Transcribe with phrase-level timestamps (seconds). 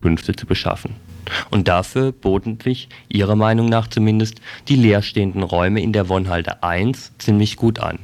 [0.00, 0.94] Künfte zu beschaffen.
[1.50, 7.12] Und dafür boten sich, ihrer Meinung nach zumindest, die leerstehenden Räume in der Wohnhalle 1
[7.18, 7.98] ziemlich gut an.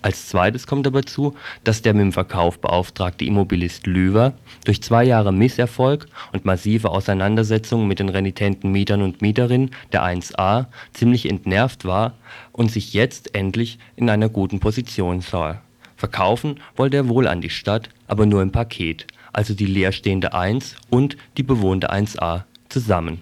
[0.00, 1.34] Als zweites kommt aber zu,
[1.64, 4.32] dass der mit dem Verkauf beauftragte Immobilist Lüwer
[4.64, 10.66] durch zwei Jahre Misserfolg und massive Auseinandersetzungen mit den renitenten Mietern und Mieterinnen der 1a
[10.92, 12.14] ziemlich entnervt war
[12.52, 15.62] und sich jetzt endlich in einer guten Position sah.
[15.96, 19.08] Verkaufen wollte er wohl an die Stadt, aber nur im Paket
[19.38, 23.20] also die leerstehende 1 und die bewohnte 1a, zusammen.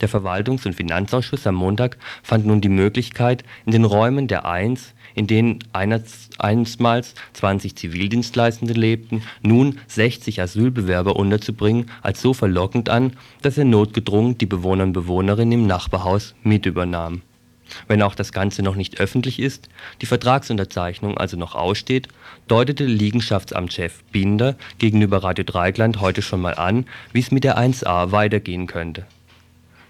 [0.00, 4.94] Der Verwaltungs und Finanzausschuss am Montag fand nun die Möglichkeit, in den Räumen der 1,
[5.14, 13.56] in denen einstmals 20 Zivildienstleistende lebten, nun 60 Asylbewerber unterzubringen, als so verlockend an, dass
[13.56, 17.22] er notgedrungen die Bewohner und Bewohnerinnen im Nachbarhaus mit übernahm
[17.88, 19.68] wenn auch das Ganze noch nicht öffentlich ist,
[20.00, 22.08] die Vertragsunterzeichnung also noch aussteht,
[22.48, 28.12] deutete Liegenschaftsamtschef Binder gegenüber Radio Dreieckland heute schon mal an, wie es mit der 1a
[28.12, 29.06] weitergehen könnte.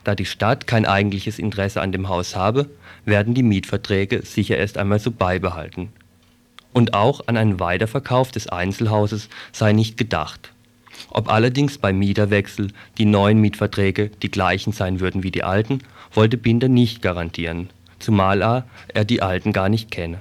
[0.05, 2.69] Da die Stadt kein eigentliches Interesse an dem Haus habe,
[3.05, 5.91] werden die Mietverträge sicher erst einmal so beibehalten.
[6.73, 10.53] Und auch an einen Weiterverkauf des Einzelhauses sei nicht gedacht.
[11.11, 15.81] Ob allerdings beim Mieterwechsel die neuen Mietverträge die gleichen sein würden wie die alten
[16.15, 20.19] wollte Binder nicht garantieren, zumal er die alten gar nicht kenne.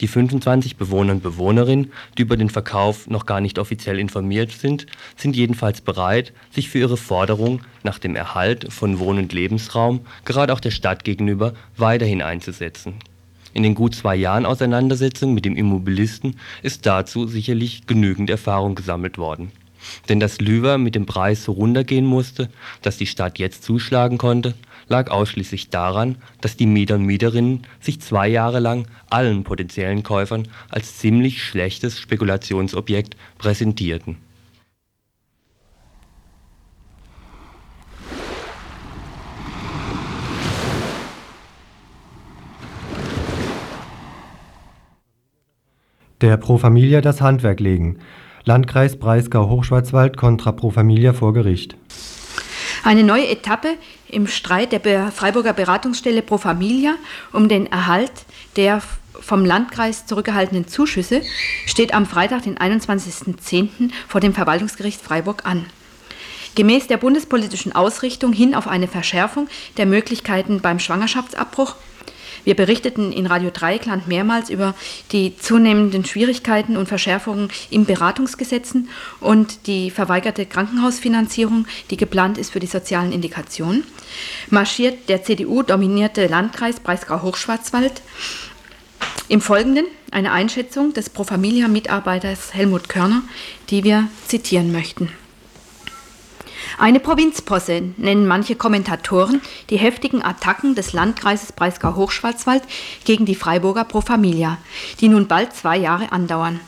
[0.00, 4.86] Die 25 Bewohner und Bewohnerinnen, die über den Verkauf noch gar nicht offiziell informiert sind,
[5.16, 10.52] sind jedenfalls bereit, sich für ihre Forderung nach dem Erhalt von Wohn und Lebensraum gerade
[10.52, 12.94] auch der Stadt gegenüber weiterhin einzusetzen.
[13.54, 19.16] In den gut zwei Jahren Auseinandersetzung mit dem Immobilisten ist dazu sicherlich genügend Erfahrung gesammelt
[19.16, 19.50] worden
[20.08, 22.48] denn dass Lüwer mit dem Preis so runtergehen musste,
[22.82, 24.54] dass die Stadt jetzt zuschlagen konnte,
[24.88, 30.48] lag ausschließlich daran, dass die Mieter und Mieterinnen sich zwei Jahre lang allen potenziellen Käufern
[30.70, 34.18] als ziemlich schlechtes Spekulationsobjekt präsentierten.
[46.22, 47.98] Der Pro Familia das Handwerk legen.
[48.44, 51.76] Landkreis Breisgau-Hochschwarzwald kontra Pro Familia vor Gericht.
[52.84, 53.76] Eine neue Etappe
[54.08, 56.94] im Streit der Freiburger Beratungsstelle Pro Familia
[57.32, 58.12] um den Erhalt
[58.56, 58.82] der
[59.20, 61.22] vom Landkreis zurückgehaltenen Zuschüsse
[61.64, 63.90] steht am Freitag, den 21.10.
[64.06, 65.66] vor dem Verwaltungsgericht Freiburg an.
[66.54, 71.76] Gemäß der bundespolitischen Ausrichtung hin auf eine Verschärfung der Möglichkeiten beim Schwangerschaftsabbruch
[72.46, 74.74] wir berichteten in Radio Dreieckland mehrmals über
[75.10, 82.60] die zunehmenden Schwierigkeiten und Verschärfungen im Beratungsgesetzen und die verweigerte Krankenhausfinanzierung, die geplant ist für
[82.60, 83.82] die sozialen Indikationen.
[84.48, 88.00] Marschiert der CDU-dominierte Landkreis Breisgau-Hochschwarzwald
[89.28, 93.22] im Folgenden eine Einschätzung des Pro Familia-Mitarbeiters Helmut Körner,
[93.70, 95.10] die wir zitieren möchten.
[96.78, 99.40] Eine Provinzposse nennen manche Kommentatoren
[99.70, 102.62] die heftigen Attacken des Landkreises Breisgau-Hochschwarzwald
[103.04, 104.58] gegen die Freiburger Pro Familia,
[105.00, 106.60] die nun bald zwei Jahre andauern.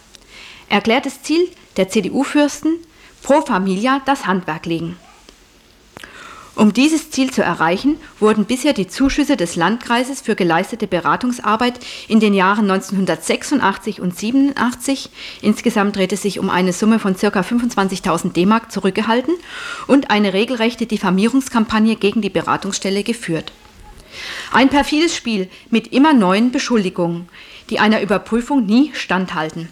[0.68, 2.76] Erklärtes Ziel der CDU-Fürsten
[3.22, 4.96] Pro Familia das Handwerk legen.
[6.58, 12.18] Um dieses Ziel zu erreichen, wurden bisher die Zuschüsse des Landkreises für geleistete Beratungsarbeit in
[12.18, 15.08] den Jahren 1986 und 87,
[15.40, 17.28] insgesamt dreht es sich um eine Summe von ca.
[17.28, 19.34] 25.000 D-Mark, zurückgehalten
[19.86, 23.52] und eine regelrechte Diffamierungskampagne gegen die Beratungsstelle geführt.
[24.52, 27.28] Ein perfides Spiel mit immer neuen Beschuldigungen,
[27.70, 29.68] die einer Überprüfung nie standhalten.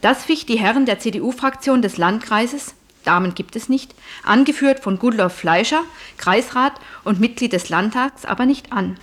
[0.00, 2.74] Das ficht die Herren der CDU-Fraktion des Landkreises
[3.04, 3.94] Damen gibt es nicht,
[4.24, 5.82] angeführt von Gudloff Fleischer,
[6.18, 6.74] Kreisrat
[7.04, 8.98] und Mitglied des Landtags, aber nicht an.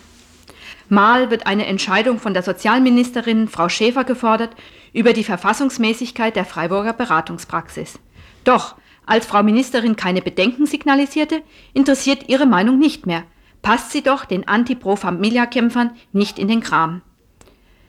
[0.90, 4.56] Mal wird eine Entscheidung von der Sozialministerin Frau Schäfer gefordert
[4.94, 8.00] über die Verfassungsmäßigkeit der Freiburger Beratungspraxis.
[8.44, 8.76] Doch,
[9.06, 11.42] als Frau Ministerin keine Bedenken signalisierte,
[11.74, 13.24] interessiert ihre Meinung nicht mehr.
[13.62, 17.02] Passt sie doch den Anti-Pro-Familia-Kämpfern nicht in den Kram.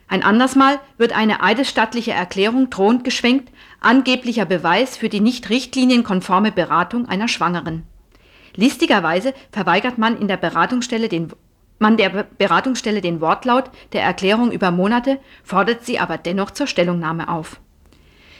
[0.08, 6.52] Ein anderes Mal wird eine eidesstattliche Erklärung drohend geschwenkt, angeblicher Beweis für die nicht richtlinienkonforme
[6.52, 7.84] Beratung einer Schwangeren.
[8.54, 11.32] Listigerweise verweigert man in der Beratungsstelle den
[11.78, 17.28] man der Beratungsstelle den Wortlaut der Erklärung über Monate, fordert sie aber dennoch zur Stellungnahme
[17.28, 17.60] auf.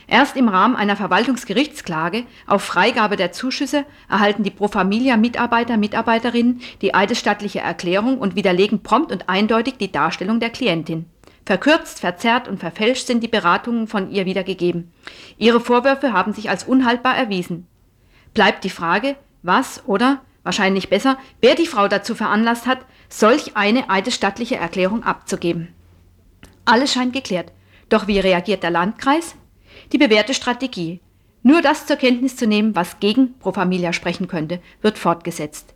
[0.08, 6.62] Erst im Rahmen einer Verwaltungsgerichtsklage auf Freigabe der Zuschüsse erhalten die Pro Familia Mitarbeiter Mitarbeiterinnen
[6.80, 11.04] die eidesstattliche Erklärung und widerlegen prompt und eindeutig die Darstellung der Klientin.
[11.48, 14.92] Verkürzt, verzerrt und verfälscht sind die Beratungen von ihr wiedergegeben.
[15.38, 17.66] Ihre Vorwürfe haben sich als unhaltbar erwiesen.
[18.34, 23.88] Bleibt die Frage, was oder, wahrscheinlich besser, wer die Frau dazu veranlasst hat, solch eine
[23.88, 25.68] eidesstattliche Erklärung abzugeben.
[26.66, 27.50] Alles scheint geklärt.
[27.88, 29.34] Doch wie reagiert der Landkreis?
[29.92, 31.00] Die bewährte Strategie.
[31.42, 35.74] Nur das zur Kenntnis zu nehmen, was gegen Pro Familia sprechen könnte, wird fortgesetzt.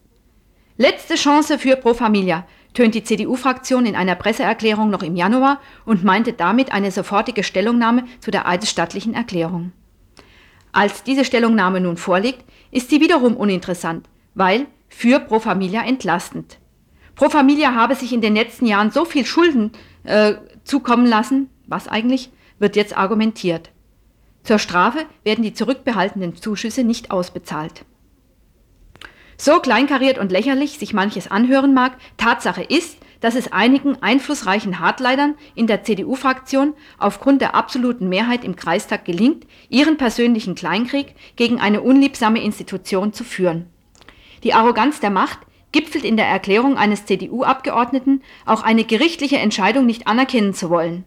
[0.76, 6.04] Letzte Chance für Pro Familia, tönt die CDU-Fraktion in einer Presseerklärung noch im Januar und
[6.04, 9.72] meinte damit eine sofortige Stellungnahme zu der eidesstattlichen Erklärung.
[10.72, 16.58] Als diese Stellungnahme nun vorliegt, ist sie wiederum uninteressant, weil für Pro Familia entlastend.
[17.14, 19.72] Pro Familia habe sich in den letzten Jahren so viel Schulden
[20.04, 20.34] äh,
[20.64, 23.70] zukommen lassen, was eigentlich, wird jetzt argumentiert.
[24.44, 27.84] Zur Strafe werden die zurückbehaltenen Zuschüsse nicht ausbezahlt.
[29.44, 35.34] So kleinkariert und lächerlich sich manches anhören mag, Tatsache ist, dass es einigen einflussreichen Hartleidern
[35.56, 41.80] in der CDU-Fraktion aufgrund der absoluten Mehrheit im Kreistag gelingt, ihren persönlichen Kleinkrieg gegen eine
[41.80, 43.66] unliebsame Institution zu führen.
[44.44, 45.40] Die Arroganz der Macht
[45.72, 51.02] gipfelt in der Erklärung eines CDU-Abgeordneten, auch eine gerichtliche Entscheidung nicht anerkennen zu wollen.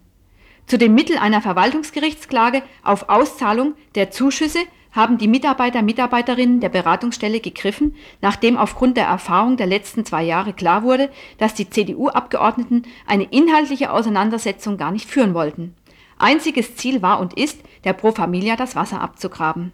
[0.67, 4.59] Zu dem Mittel einer Verwaltungsgerichtsklage auf Auszahlung der Zuschüsse
[4.95, 10.53] haben die Mitarbeiter Mitarbeiterinnen der Beratungsstelle gegriffen, nachdem aufgrund der Erfahrung der letzten zwei Jahre
[10.53, 15.75] klar wurde, dass die CDU-Abgeordneten eine inhaltliche Auseinandersetzung gar nicht führen wollten.
[16.18, 19.74] Einziges Ziel war und ist, der Pro Familia das Wasser abzugraben.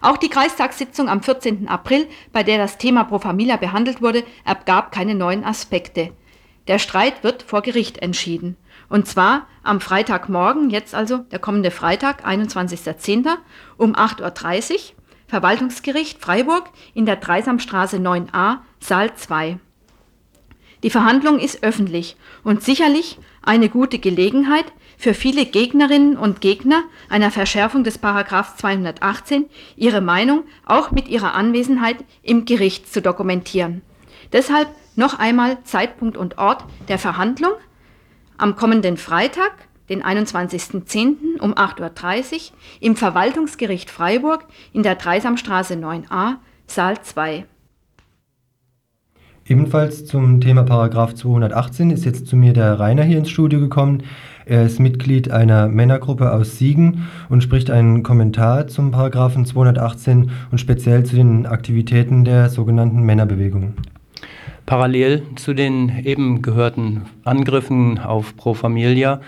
[0.00, 1.68] Auch die Kreistagssitzung am 14.
[1.68, 6.12] April, bei der das Thema Pro Familia behandelt wurde, ergab keine neuen Aspekte.
[6.68, 8.56] Der Streit wird vor Gericht entschieden.
[8.88, 13.26] Und zwar am Freitagmorgen, jetzt also der kommende Freitag, 21.10.
[13.76, 14.78] um 8.30 Uhr,
[15.26, 19.58] Verwaltungsgericht Freiburg in der Dreisamstraße 9a, Saal 2.
[20.82, 27.30] Die Verhandlung ist öffentlich und sicherlich eine gute Gelegenheit für viele Gegnerinnen und Gegner einer
[27.30, 29.46] Verschärfung des Paragraphs 218
[29.76, 33.82] ihre Meinung auch mit ihrer Anwesenheit im Gericht zu dokumentieren.
[34.32, 37.52] Deshalb noch einmal Zeitpunkt und Ort der Verhandlung
[38.38, 39.52] am kommenden Freitag,
[39.88, 41.40] den 21.10.
[41.40, 42.40] um 8.30 Uhr
[42.80, 46.36] im Verwaltungsgericht Freiburg in der Dreisamstraße 9a,
[46.66, 47.44] Saal 2.
[49.46, 54.02] Ebenfalls zum Thema Paragraph 218 ist jetzt zu mir der Rainer hier ins Studio gekommen.
[54.44, 60.58] Er ist Mitglied einer Männergruppe aus Siegen und spricht einen Kommentar zum Paragraphen 218 und
[60.58, 63.74] speziell zu den Aktivitäten der sogenannten Männerbewegung.
[64.68, 69.22] Parallel zu den eben gehörten Angriffen auf Pro Familia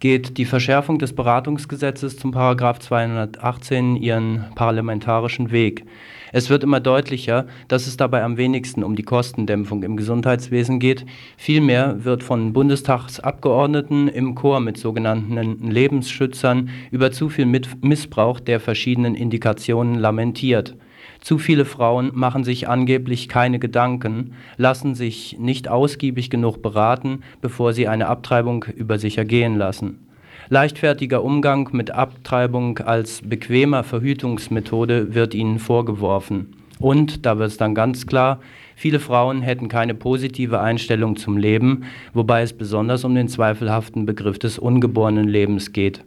[0.00, 5.84] geht die Verschärfung des Beratungsgesetzes zum Paragraph 218 ihren parlamentarischen Weg.
[6.32, 11.06] Es wird immer deutlicher, dass es dabei am wenigsten um die Kostendämpfung im Gesundheitswesen geht.
[11.36, 19.14] Vielmehr wird von Bundestagsabgeordneten im Chor mit sogenannten Lebensschützern über zu viel Missbrauch der verschiedenen
[19.14, 20.74] Indikationen lamentiert.
[21.20, 27.72] Zu viele Frauen machen sich angeblich keine Gedanken, lassen sich nicht ausgiebig genug beraten, bevor
[27.72, 30.06] sie eine Abtreibung über sich ergehen lassen.
[30.48, 36.56] Leichtfertiger Umgang mit Abtreibung als bequemer Verhütungsmethode wird ihnen vorgeworfen.
[36.80, 38.40] Und, da wird es dann ganz klar,
[38.74, 41.84] viele Frauen hätten keine positive Einstellung zum Leben,
[42.14, 46.02] wobei es besonders um den zweifelhaften Begriff des ungeborenen Lebens geht.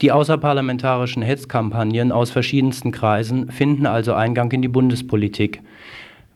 [0.00, 5.60] Die außerparlamentarischen Hetzkampagnen aus verschiedensten Kreisen finden also Eingang in die Bundespolitik.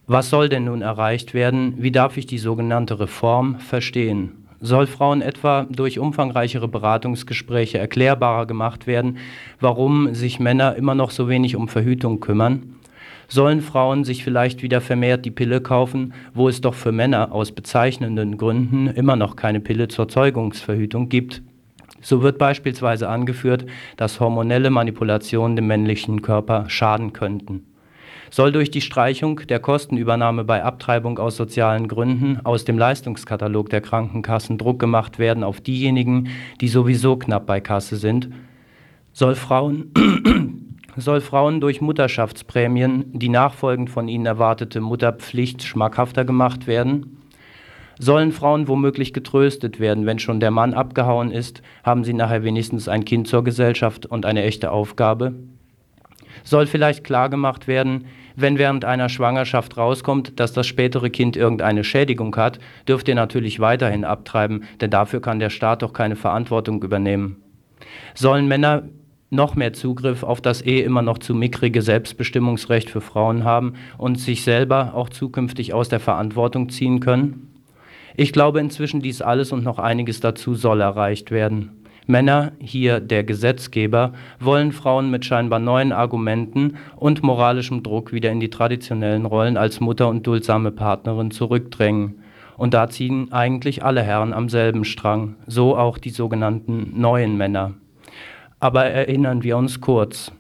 [0.06, 1.75] Was soll denn nun erreicht werden?
[1.79, 4.47] Wie darf ich die sogenannte Reform verstehen?
[4.61, 9.19] Soll Frauen etwa durch umfangreichere Beratungsgespräche erklärbarer gemacht werden,
[9.61, 12.76] warum sich Männer immer noch so wenig um Verhütung kümmern?
[13.29, 17.50] Sollen Frauen sich vielleicht wieder vermehrt die Pille kaufen, wo es doch für Männer aus
[17.50, 21.42] bezeichnenden Gründen immer noch keine Pille zur Zeugungsverhütung gibt?
[22.07, 27.67] So wird beispielsweise angeführt, dass hormonelle Manipulationen dem männlichen Körper schaden könnten.
[28.31, 33.81] Soll durch die Streichung der Kostenübernahme bei Abtreibung aus sozialen Gründen aus dem Leistungskatalog der
[33.81, 36.29] Krankenkassen Druck gemacht werden auf diejenigen,
[36.61, 38.29] die sowieso knapp bei Kasse sind?
[39.13, 39.91] Soll Frauen,
[40.97, 47.15] soll Frauen durch Mutterschaftsprämien die nachfolgend von ihnen erwartete Mutterpflicht schmackhafter gemacht werden?
[47.99, 52.88] Sollen Frauen womöglich getröstet werden, wenn schon der Mann abgehauen ist, haben sie nachher wenigstens
[52.88, 55.35] ein Kind zur Gesellschaft und eine echte Aufgabe?
[56.45, 58.05] Soll vielleicht klargemacht werden,
[58.37, 63.61] wenn während einer Schwangerschaft rauskommt, dass das spätere Kind irgendeine Schädigung hat, dürft ihr natürlich
[63.61, 67.43] weiterhin abtreiben, denn dafür kann der Staat doch keine Verantwortung übernehmen.
[68.15, 68.83] Sollen Männer
[69.31, 74.21] noch mehr Zugriff auf das eh immer noch zu mickrige Selbstbestimmungsrecht für Frauen haben und
[74.21, 77.56] sich selber auch zukünftig aus der Verantwortung ziehen können?
[78.16, 81.82] Ich glaube inzwischen, dies alles und noch einiges dazu soll erreicht werden.
[82.06, 88.40] Männer, hier der Gesetzgeber, wollen Frauen mit scheinbar neuen Argumenten und moralischem Druck wieder in
[88.40, 92.23] die traditionellen Rollen als Mutter und duldsame Partnerin zurückdrängen.
[92.56, 97.75] Und da ziehen eigentlich alle Herren am selben Strang, so auch die sogenannten neuen Männer.
[98.61, 100.32] Aber erinnern wir uns kurz.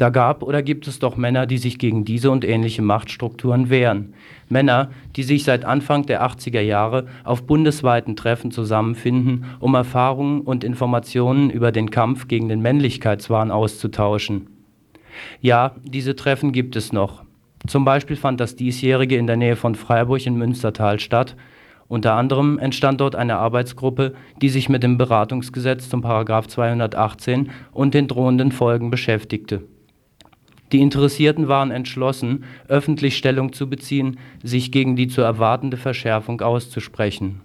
[0.00, 4.14] Da gab oder gibt es doch Männer, die sich gegen diese und ähnliche Machtstrukturen wehren.
[4.48, 10.64] Männer, die sich seit Anfang der 80er Jahre auf bundesweiten Treffen zusammenfinden, um Erfahrungen und
[10.64, 14.46] Informationen über den Kampf gegen den Männlichkeitswahn auszutauschen.
[15.42, 17.24] Ja, diese Treffen gibt es noch.
[17.66, 21.36] Zum Beispiel fand das diesjährige in der Nähe von Freiburg in Münstertal statt.
[21.88, 27.92] Unter anderem entstand dort eine Arbeitsgruppe, die sich mit dem Beratungsgesetz zum Paragraph 218 und
[27.92, 29.68] den drohenden Folgen beschäftigte.
[30.72, 37.40] Die Interessierten waren entschlossen, öffentlich Stellung zu beziehen, sich gegen die zu erwartende Verschärfung auszusprechen.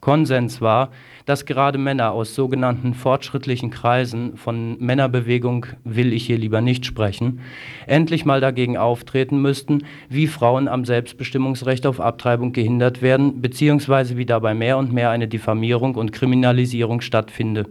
[0.00, 0.90] Konsens war,
[1.24, 7.40] dass gerade Männer aus sogenannten fortschrittlichen Kreisen, von Männerbewegung will ich hier lieber nicht sprechen,
[7.88, 14.26] endlich mal dagegen auftreten müssten, wie Frauen am Selbstbestimmungsrecht auf Abtreibung gehindert werden, beziehungsweise wie
[14.26, 17.66] dabei mehr und mehr eine Diffamierung und Kriminalisierung stattfinde.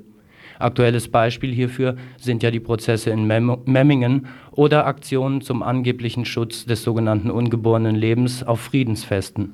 [0.60, 6.84] Aktuelles Beispiel hierfür sind ja die Prozesse in Memmingen oder Aktionen zum angeblichen Schutz des
[6.84, 9.54] sogenannten ungeborenen Lebens auf Friedensfesten.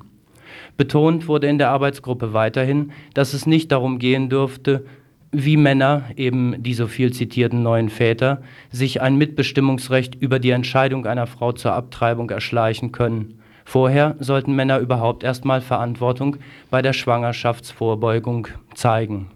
[0.76, 4.84] Betont wurde in der Arbeitsgruppe weiterhin, dass es nicht darum gehen dürfte,
[5.32, 11.06] wie Männer, eben die so viel zitierten neuen Väter, sich ein Mitbestimmungsrecht über die Entscheidung
[11.06, 13.38] einer Frau zur Abtreibung erschleichen können.
[13.64, 16.36] Vorher sollten Männer überhaupt erstmal Verantwortung
[16.70, 19.28] bei der Schwangerschaftsvorbeugung zeigen.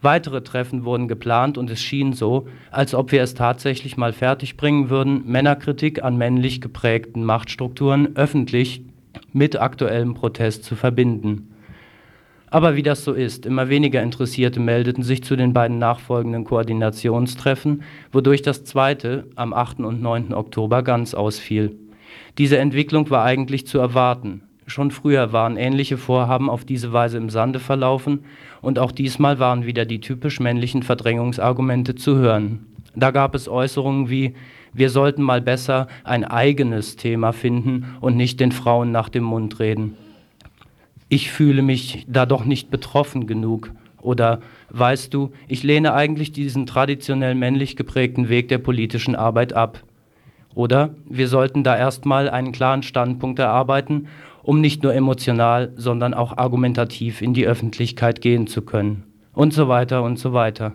[0.00, 4.90] Weitere Treffen wurden geplant und es schien so, als ob wir es tatsächlich mal fertigbringen
[4.90, 8.82] würden, Männerkritik an männlich geprägten Machtstrukturen öffentlich
[9.32, 11.54] mit aktuellem Protest zu verbinden.
[12.50, 17.82] Aber wie das so ist, immer weniger Interessierte meldeten sich zu den beiden nachfolgenden Koordinationstreffen,
[18.12, 19.80] wodurch das zweite am 8.
[19.80, 20.32] und 9.
[20.32, 21.76] Oktober ganz ausfiel.
[22.38, 24.47] Diese Entwicklung war eigentlich zu erwarten.
[24.68, 28.24] Schon früher waren ähnliche Vorhaben auf diese Weise im Sande verlaufen
[28.60, 32.66] und auch diesmal waren wieder die typisch männlichen Verdrängungsargumente zu hören.
[32.94, 34.34] Da gab es Äußerungen wie
[34.74, 39.58] wir sollten mal besser ein eigenes Thema finden und nicht den Frauen nach dem Mund
[39.58, 39.96] reden.
[41.08, 43.72] Ich fühle mich da doch nicht betroffen genug.
[44.02, 49.82] Oder weißt du, ich lehne eigentlich diesen traditionell männlich geprägten Weg der politischen Arbeit ab.
[50.54, 54.08] Oder wir sollten da erstmal einen klaren Standpunkt erarbeiten
[54.42, 59.04] um nicht nur emotional, sondern auch argumentativ in die Öffentlichkeit gehen zu können.
[59.32, 60.72] Und so weiter und so weiter.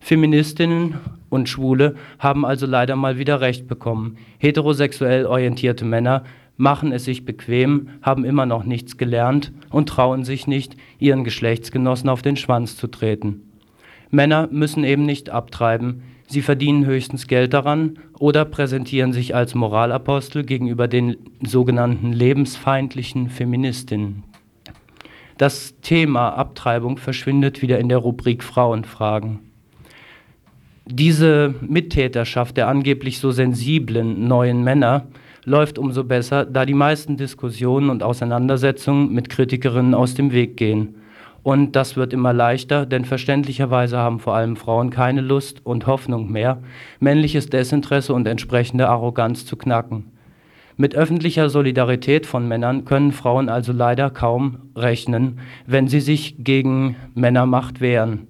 [0.00, 0.96] Feministinnen
[1.30, 4.18] und Schwule haben also leider mal wieder recht bekommen.
[4.38, 6.24] Heterosexuell orientierte Männer
[6.56, 12.08] machen es sich bequem, haben immer noch nichts gelernt und trauen sich nicht, ihren Geschlechtsgenossen
[12.08, 13.50] auf den Schwanz zu treten.
[14.10, 20.44] Männer müssen eben nicht abtreiben, Sie verdienen höchstens Geld daran oder präsentieren sich als Moralapostel
[20.44, 24.24] gegenüber den sogenannten lebensfeindlichen Feministinnen.
[25.36, 29.40] Das Thema Abtreibung verschwindet wieder in der Rubrik Frauenfragen.
[30.86, 35.06] Diese Mittäterschaft der angeblich so sensiblen neuen Männer
[35.44, 40.94] läuft umso besser, da die meisten Diskussionen und Auseinandersetzungen mit Kritikerinnen aus dem Weg gehen.
[41.44, 46.32] Und das wird immer leichter, denn verständlicherweise haben vor allem Frauen keine Lust und Hoffnung
[46.32, 46.62] mehr,
[47.00, 50.10] männliches Desinteresse und entsprechende Arroganz zu knacken.
[50.78, 56.96] Mit öffentlicher Solidarität von Männern können Frauen also leider kaum rechnen, wenn sie sich gegen
[57.14, 58.26] Männermacht wehren.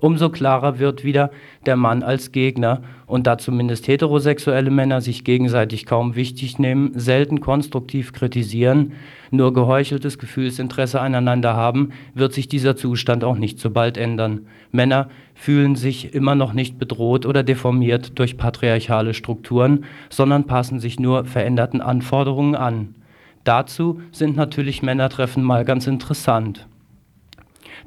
[0.00, 1.30] Umso klarer wird wieder
[1.66, 7.40] der Mann als Gegner und da zumindest heterosexuelle Männer sich gegenseitig kaum wichtig nehmen, selten
[7.40, 8.92] konstruktiv kritisieren,
[9.30, 14.46] nur geheucheltes Gefühlsinteresse aneinander haben, wird sich dieser Zustand auch nicht so bald ändern.
[14.70, 21.00] Männer fühlen sich immer noch nicht bedroht oder deformiert durch patriarchale Strukturen, sondern passen sich
[21.00, 22.94] nur veränderten Anforderungen an.
[23.42, 26.66] Dazu sind natürlich Männertreffen mal ganz interessant.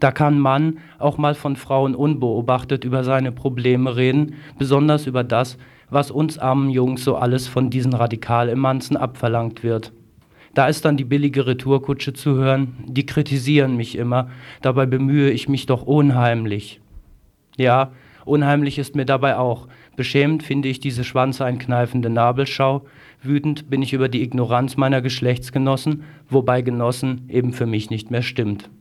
[0.02, 5.60] Da kann Mann auch mal von Frauen unbeobachtet über seine Probleme reden, besonders über das,
[5.92, 9.94] was uns armen Jungs so alles von diesen Radikalemanzen abverlangt wird.
[10.56, 14.32] Da ist dann die billige Retourkutsche zu hören, die kritisieren mich immer,
[14.64, 16.82] dabei bemühe ich mich doch unheimlich.
[17.56, 17.92] Ja,
[18.26, 19.68] unheimlich ist mir dabei auch.
[19.96, 22.86] Beschämend finde ich diese schwanzeinkneifende Nabelschau,
[23.22, 28.24] wütend bin ich über die Ignoranz meiner Geschlechtsgenossen, wobei Genossen eben für mich nicht mehr
[28.24, 28.72] stimmt.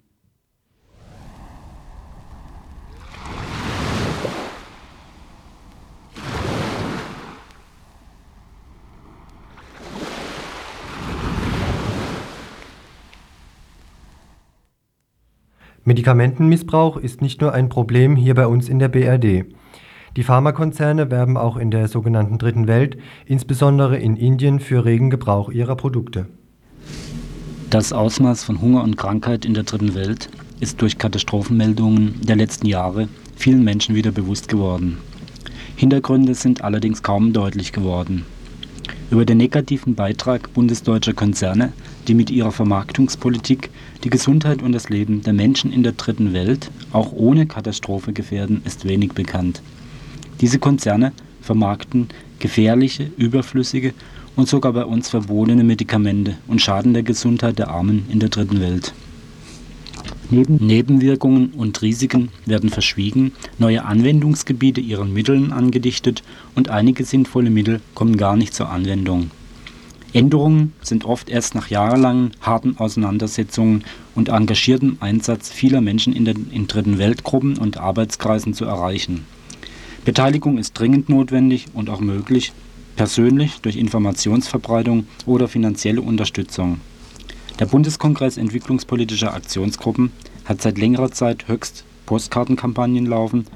[15.84, 19.46] Medikamentenmissbrauch ist nicht nur ein Problem hier bei uns in der BRD.
[20.16, 25.50] Die Pharmakonzerne werben auch in der sogenannten Dritten Welt, insbesondere in Indien, für regen Gebrauch
[25.50, 26.26] ihrer Produkte.
[27.70, 32.66] Das Ausmaß von Hunger und Krankheit in der Dritten Welt ist durch Katastrophenmeldungen der letzten
[32.66, 34.98] Jahre vielen Menschen wieder bewusst geworden.
[35.76, 38.26] Hintergründe sind allerdings kaum deutlich geworden.
[39.10, 41.72] Über den negativen Beitrag bundesdeutscher Konzerne,
[42.10, 43.70] die mit ihrer Vermarktungspolitik
[44.02, 48.62] die Gesundheit und das Leben der Menschen in der Dritten Welt auch ohne Katastrophe gefährden,
[48.64, 49.62] ist wenig bekannt.
[50.40, 52.08] Diese Konzerne vermarkten
[52.40, 53.94] gefährliche, überflüssige
[54.34, 58.58] und sogar bei uns verbotene Medikamente und schaden der Gesundheit der Armen in der Dritten
[58.58, 58.92] Welt.
[60.30, 66.24] Neben Nebenwirkungen und Risiken werden verschwiegen, neue Anwendungsgebiete ihren Mitteln angedichtet
[66.56, 69.30] und einige sinnvolle Mittel kommen gar nicht zur Anwendung.
[70.12, 73.84] Änderungen sind oft erst nach jahrelangen harten Auseinandersetzungen
[74.16, 79.24] und engagiertem Einsatz vieler Menschen in, den, in dritten Weltgruppen und Arbeitskreisen zu erreichen.
[80.04, 82.52] Beteiligung ist dringend notwendig und auch möglich,
[82.96, 86.80] persönlich durch Informationsverbreitung oder finanzielle Unterstützung.
[87.60, 90.10] Der Bundeskongress entwicklungspolitischer Aktionsgruppen
[90.44, 93.46] hat seit längerer Zeit höchst Postkartenkampagnen laufen.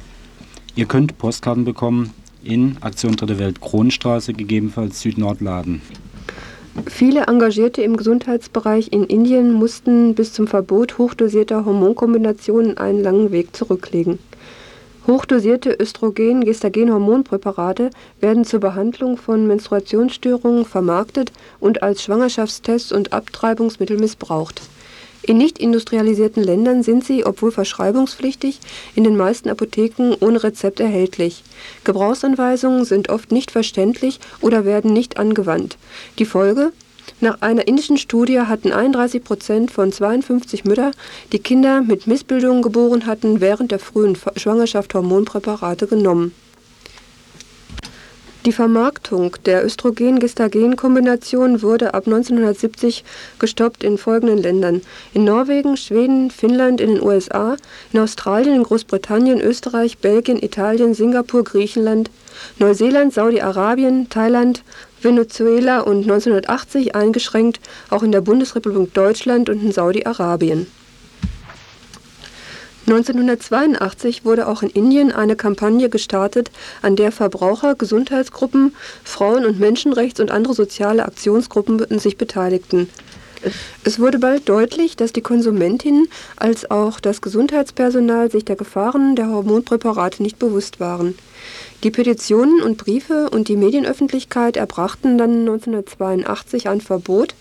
[0.77, 2.11] Ihr könnt Postkarten bekommen
[2.45, 5.81] in Aktion Dritte Welt Kronenstraße, gegebenenfalls Süd-Nord-Laden.
[6.87, 13.55] Viele Engagierte im Gesundheitsbereich in Indien mussten bis zum Verbot hochdosierter Hormonkombinationen einen langen Weg
[13.55, 14.19] zurücklegen.
[15.07, 17.91] Hochdosierte Östrogen-Gestagen-Hormonpräparate
[18.21, 24.63] werden zur Behandlung von Menstruationsstörungen vermarktet und als Schwangerschaftstests und Abtreibungsmittel missbraucht.
[25.27, 28.61] In nicht industrialisierten Ländern sind sie, obwohl verschreibungspflichtig,
[28.95, 31.43] in den meisten Apotheken ohne Rezept erhältlich.
[31.85, 35.79] Gebrauchsanweisungen sind oft nicht verständlich oder werden nicht angewandt.
[36.19, 36.73] Die Folge
[37.21, 40.93] nach einer indischen Studie hatten 31 Prozent von 52 Müttern,
[41.33, 46.35] die Kinder mit Missbildungen geboren hatten, während der frühen Schwangerschaft Hormonpräparate genommen.
[48.47, 53.03] Die Vermarktung der Östrogen-Gestagen-Kombination wurde ab 1970
[53.39, 54.83] gestoppt in folgenden Ländern:
[55.15, 57.57] in Norwegen, Schweden, Finnland, in den USA,
[57.95, 62.11] in Australien, in Großbritannien, Österreich, Belgien, Italien, Singapur, Griechenland,
[62.59, 64.63] Neuseeland, Saudi-Arabien, Thailand,
[65.01, 70.67] Venezuela und 1980 eingeschränkt auch in der Bundesrepublik Deutschland und in Saudi-Arabien.
[72.87, 76.51] 1982 wurde auch in Indien eine Kampagne gestartet,
[76.83, 82.91] an der Verbraucher, Gesundheitsgruppen, Frauen- und Menschenrechts- und andere soziale Aktionsgruppen sich beteiligten.
[83.85, 89.29] Es wurde bald deutlich, dass die Konsumentinnen als auch das Gesundheitspersonal sich der Gefahren der
[89.29, 91.15] Hormonpräparate nicht bewusst waren.
[91.83, 97.35] Die Petitionen und Briefe und die Medienöffentlichkeit erbrachten dann 1982 ein Verbot,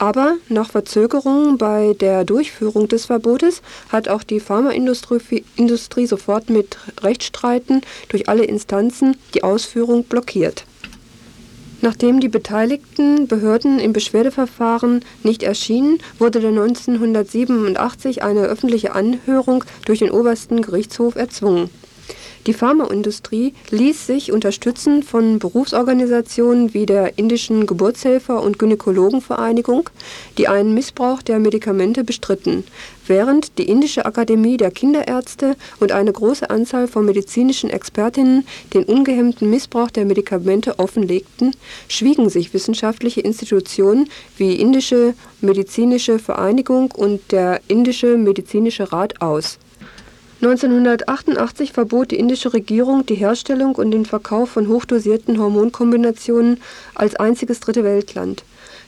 [0.00, 3.60] aber nach Verzögerungen bei der Durchführung des Verbotes
[3.90, 10.64] hat auch die Pharmaindustrie Industrie sofort mit Rechtsstreiten durch alle Instanzen die Ausführung blockiert.
[11.82, 20.10] Nachdem die beteiligten Behörden im Beschwerdeverfahren nicht erschienen, wurde 1987 eine öffentliche Anhörung durch den
[20.10, 21.70] obersten Gerichtshof erzwungen
[22.46, 29.90] die Pharmaindustrie ließ sich unterstützen von Berufsorganisationen wie der Indischen Geburtshelfer und Gynäkologenvereinigung,
[30.38, 32.64] die einen Missbrauch der Medikamente bestritten,
[33.06, 39.50] während die Indische Akademie der Kinderärzte und eine große Anzahl von medizinischen Expertinnen den ungehemmten
[39.50, 41.54] Missbrauch der Medikamente offenlegten,
[41.88, 49.58] schwiegen sich wissenschaftliche Institutionen wie Indische Medizinische Vereinigung und der Indische Medizinische Rat aus
[50.42, 56.62] 1988 verbot die indische Regierung die Herstellung und den Verkauf von hochdosierten Hormonkombinationen
[56.94, 58.42] als einziges Dritte-Welt-Land.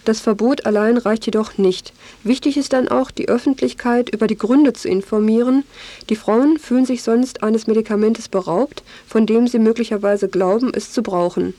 [0.06, 1.92] Das Verbot allein reicht jedoch nicht.
[2.24, 5.64] Wichtig ist dann auch, die Öffentlichkeit über die Gründe zu informieren.
[6.08, 11.02] Die Frauen fühlen sich sonst eines Medikamentes beraubt, von dem sie möglicherweise glauben, es zu
[11.02, 11.52] brauchen.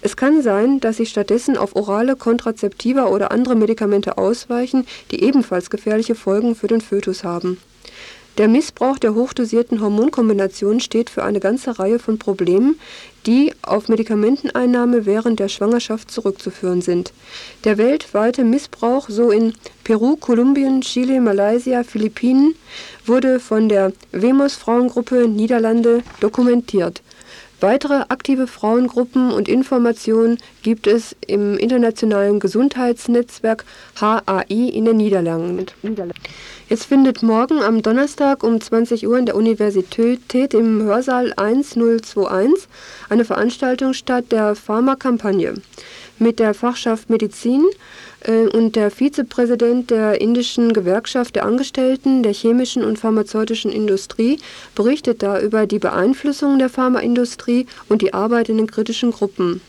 [0.00, 5.68] Es kann sein, dass sie stattdessen auf orale Kontrazeptiva oder andere Medikamente ausweichen, die ebenfalls
[5.68, 7.58] gefährliche Folgen für den Fötus haben
[8.38, 12.80] der Missbrauch der hochdosierten Hormonkombinationen steht für eine ganze Reihe von Problemen,
[13.26, 17.12] die auf Medikamenteneinnahme während der Schwangerschaft zurückzuführen sind.
[17.64, 22.54] Der weltweite Missbrauch, so in Peru, Kolumbien, Chile, Malaysia, Philippinen,
[23.06, 27.02] wurde von der Wemos Frauengruppe Niederlande dokumentiert.
[27.60, 33.64] Weitere aktive Frauengruppen und Informationen gibt es im internationalen Gesundheitsnetzwerk
[34.00, 35.66] HAI in den Niederlanden.
[36.68, 42.68] Es findet morgen am Donnerstag um 20 Uhr in der Universität im Hörsaal 1021
[43.08, 45.54] eine Veranstaltung statt der Pharmakampagne
[46.18, 47.64] mit der Fachschaft Medizin
[48.26, 54.38] und der Vizepräsident der indischen Gewerkschaft der Angestellten der chemischen und pharmazeutischen Industrie
[54.74, 59.60] berichtet da über die Beeinflussung der Pharmaindustrie und die Arbeit in den kritischen Gruppen.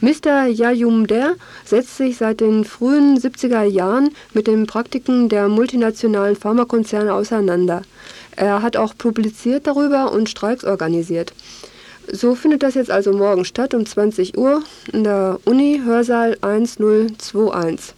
[0.00, 0.46] Mr.
[0.46, 7.82] Yayumder setzt sich seit den frühen 70er Jahren mit den Praktiken der multinationalen Pharmakonzerne auseinander.
[8.36, 11.34] Er hat auch publiziert darüber und Streiks organisiert.
[12.10, 17.97] So findet das jetzt also morgen statt um 20 Uhr in der Uni Hörsaal 1021.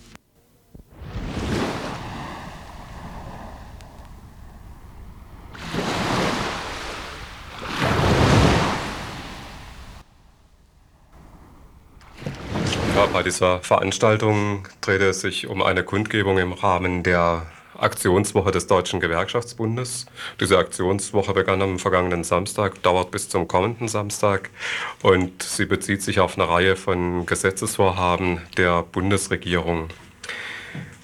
[13.00, 17.46] Ja, bei dieser Veranstaltung dreht es sich um eine Kundgebung im Rahmen der
[17.78, 20.04] Aktionswoche des Deutschen Gewerkschaftsbundes.
[20.38, 24.50] Diese Aktionswoche begann am vergangenen Samstag, dauert bis zum kommenden Samstag
[25.00, 29.88] und sie bezieht sich auf eine Reihe von Gesetzesvorhaben der Bundesregierung.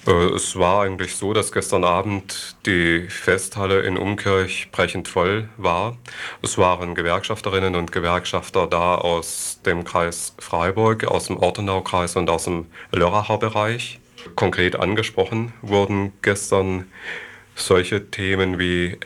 [0.06, 5.96] Äh, es war eigentlich so, dass gestern Abend die Festhalle in Umkirch brechend voll war.
[6.42, 12.44] Es waren Gewerkschafterinnen und Gewerkschafter da aus dem Kreis Freiburg, aus dem Ortenaukreis und aus
[12.44, 14.00] dem Lörracher Bereich.
[14.34, 16.86] Konkret angesprochen wurden gestern
[17.54, 18.98] solche Themen wie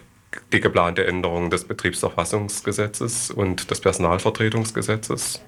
[0.53, 5.41] die geplante Änderung des Betriebsverfassungsgesetzes und des Personalvertretungsgesetzes.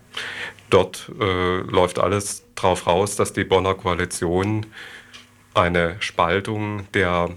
[0.70, 4.66] Dort äh, läuft alles darauf raus, dass die Bonner Koalition
[5.54, 7.30] eine Spaltung der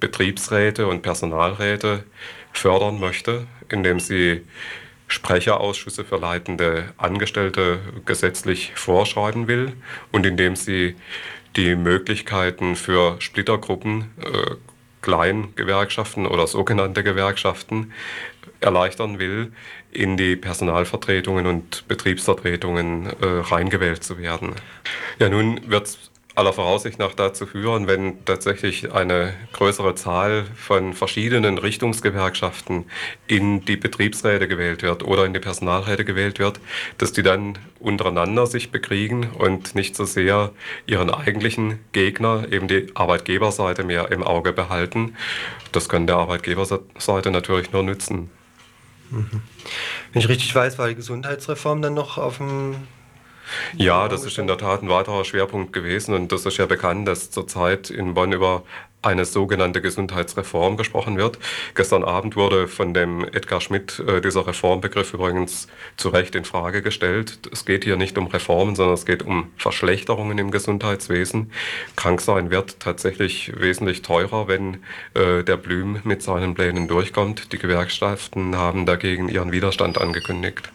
[0.00, 2.04] Betriebsräte und Personalräte
[2.52, 4.42] fördern möchte, indem sie
[5.08, 9.72] Sprecherausschüsse für leitende Angestellte gesetzlich vorschreiben will
[10.12, 10.96] und indem sie
[11.56, 14.54] die Möglichkeiten für Splittergruppen, äh,
[15.00, 17.92] Kleingewerkschaften oder sogenannte Gewerkschaften
[18.60, 19.52] erleichtern will,
[19.90, 24.54] in die Personalvertretungen und Betriebsvertretungen äh, reingewählt zu werden.
[25.18, 26.07] Ja, nun wird es
[26.38, 32.84] aller Voraussicht nach dazu führen, wenn tatsächlich eine größere Zahl von verschiedenen Richtungsgewerkschaften
[33.26, 36.60] in die Betriebsräte gewählt wird oder in die Personalräte gewählt wird,
[36.96, 40.52] dass die dann untereinander sich bekriegen und nicht so sehr
[40.86, 45.16] ihren eigentlichen Gegner, eben die Arbeitgeberseite, mehr im Auge behalten.
[45.72, 48.30] Das kann der Arbeitgeberseite natürlich nur nützen.
[49.10, 49.42] Mhm.
[50.12, 52.76] Wenn ich richtig weiß, war die Gesundheitsreform dann noch auf dem
[53.76, 57.08] ja, das ist in der Tat ein weiterer Schwerpunkt gewesen und das ist ja bekannt,
[57.08, 58.62] dass zurzeit in Bonn über
[59.02, 61.38] eine sogenannte Gesundheitsreform gesprochen wird.
[61.74, 66.82] Gestern Abend wurde von dem Edgar Schmidt äh, dieser Reformbegriff übrigens zu Recht in Frage
[66.82, 67.38] gestellt.
[67.52, 71.52] Es geht hier nicht um Reformen, sondern es geht um Verschlechterungen im Gesundheitswesen.
[71.94, 74.78] Kranksein wird tatsächlich wesentlich teurer, wenn
[75.14, 77.52] äh, der Blüm mit seinen Plänen durchkommt.
[77.52, 80.72] Die Gewerkschaften haben dagegen ihren Widerstand angekündigt.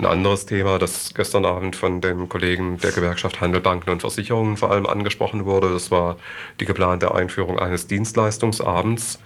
[0.00, 4.56] Ein anderes Thema, das gestern Abend von dem Kollegen der Gewerkschaft Handel, Banken und Versicherungen
[4.56, 6.16] vor allem angesprochen wurde, das war
[6.58, 9.18] die geplante Einführung eines Dienstleistungsabends,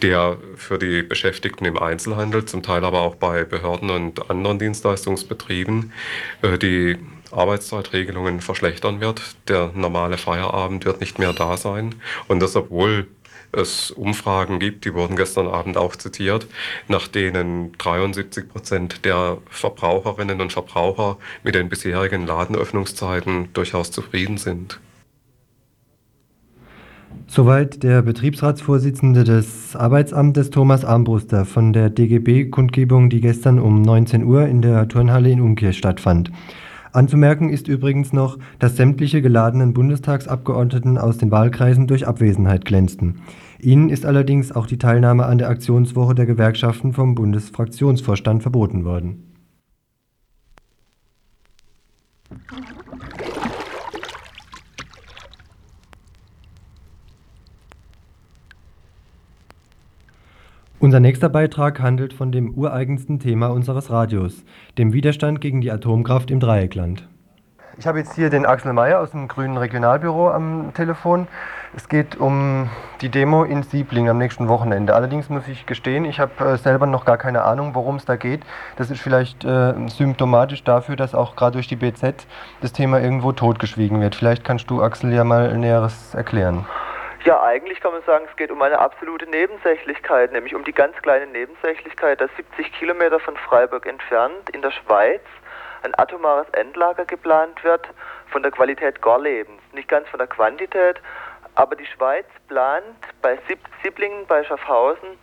[0.00, 5.92] der für die Beschäftigten im Einzelhandel, zum Teil aber auch bei Behörden und anderen Dienstleistungsbetrieben,
[6.40, 6.96] äh, die
[7.30, 9.20] Arbeitszeitregelungen verschlechtern wird.
[9.46, 11.96] Der normale Feierabend wird nicht mehr da sein.
[12.28, 13.08] Und das, obwohl
[13.52, 16.46] es Umfragen gibt, die wurden gestern Abend auch zitiert,
[16.88, 24.80] nach denen 73 Prozent der Verbraucherinnen und Verbraucher mit den bisherigen Ladenöffnungszeiten durchaus zufrieden sind.
[27.26, 34.46] Soweit der Betriebsratsvorsitzende des Arbeitsamtes Thomas Armbruster von der DGB-Kundgebung, die gestern um 19 Uhr
[34.46, 36.30] in der Turnhalle in Umkehr stattfand.
[36.98, 43.20] Anzumerken ist übrigens noch, dass sämtliche geladenen Bundestagsabgeordneten aus den Wahlkreisen durch Abwesenheit glänzten.
[43.60, 49.22] Ihnen ist allerdings auch die Teilnahme an der Aktionswoche der Gewerkschaften vom Bundesfraktionsvorstand verboten worden.
[60.80, 64.44] Unser nächster Beitrag handelt von dem ureigensten Thema unseres Radios,
[64.78, 67.08] dem Widerstand gegen die Atomkraft im Dreieckland.
[67.78, 71.26] Ich habe jetzt hier den Axel Mayer aus dem Grünen Regionalbüro am Telefon.
[71.74, 74.94] Es geht um die Demo in Siebling am nächsten Wochenende.
[74.94, 78.14] Allerdings muss ich gestehen, ich habe äh, selber noch gar keine Ahnung, worum es da
[78.14, 78.42] geht.
[78.76, 82.24] Das ist vielleicht äh, symptomatisch dafür, dass auch gerade durch die BZ
[82.60, 84.14] das Thema irgendwo totgeschwiegen wird.
[84.14, 86.66] Vielleicht kannst du, Axel, ja mal Näheres erklären.
[87.28, 90.96] Ja, eigentlich kann man sagen, es geht um eine absolute Nebensächlichkeit, nämlich um die ganz
[91.02, 95.20] kleine Nebensächlichkeit, dass 70 Kilometer von Freiburg entfernt in der Schweiz
[95.82, 97.86] ein atomares Endlager geplant wird
[98.30, 99.60] von der Qualität Gorlebens.
[99.72, 101.02] Nicht ganz von der Quantität,
[101.54, 103.38] aber die Schweiz plant bei
[103.82, 105.18] Sieblingen, bei Schaffhausen,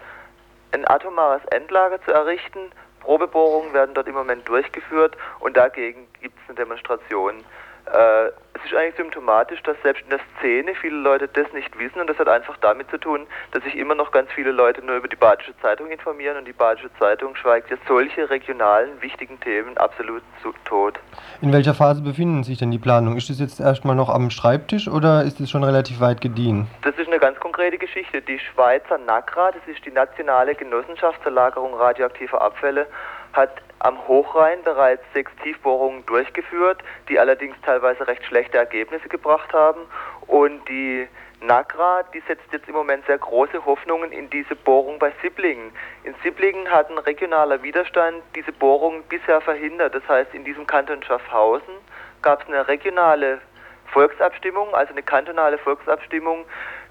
[0.74, 2.72] ein atomares Endlager zu errichten.
[3.00, 7.44] Probebohrungen werden dort im Moment durchgeführt und dagegen gibt es eine Demonstration.
[7.92, 8.30] Äh,
[8.66, 12.18] ist eigentlich symptomatisch, dass selbst in der Szene viele Leute das nicht wissen und das
[12.18, 15.16] hat einfach damit zu tun, dass sich immer noch ganz viele Leute nur über die
[15.16, 20.54] Badische Zeitung informieren und die Badische Zeitung schweigt ja solche regionalen wichtigen Themen absolut zu
[20.66, 21.00] tot.
[21.42, 23.18] In welcher Phase befinden sich denn die Planungen?
[23.18, 26.68] Ist das jetzt erstmal noch am Schreibtisch oder ist es schon relativ weit gediehen?
[26.82, 28.22] Das ist eine ganz konkrete Geschichte.
[28.22, 32.88] Die Schweizer NACRA, das ist die Nationale Genossenschaft zur Lagerung radioaktiver Abfälle,
[33.36, 39.82] hat am Hochrhein bereits sechs Tiefbohrungen durchgeführt, die allerdings teilweise recht schlechte Ergebnisse gebracht haben.
[40.28, 41.08] Und die
[41.42, 45.72] NAGRA, die setzt jetzt im Moment sehr große Hoffnungen in diese Bohrung bei Sibblingen.
[46.04, 49.94] In Sibblingen hat ein regionaler Widerstand diese Bohrung bisher verhindert.
[49.94, 51.76] Das heißt, in diesem Kanton Schaffhausen
[52.22, 53.40] gab es eine regionale
[53.88, 56.46] Volksabstimmung, also eine kantonale Volksabstimmung,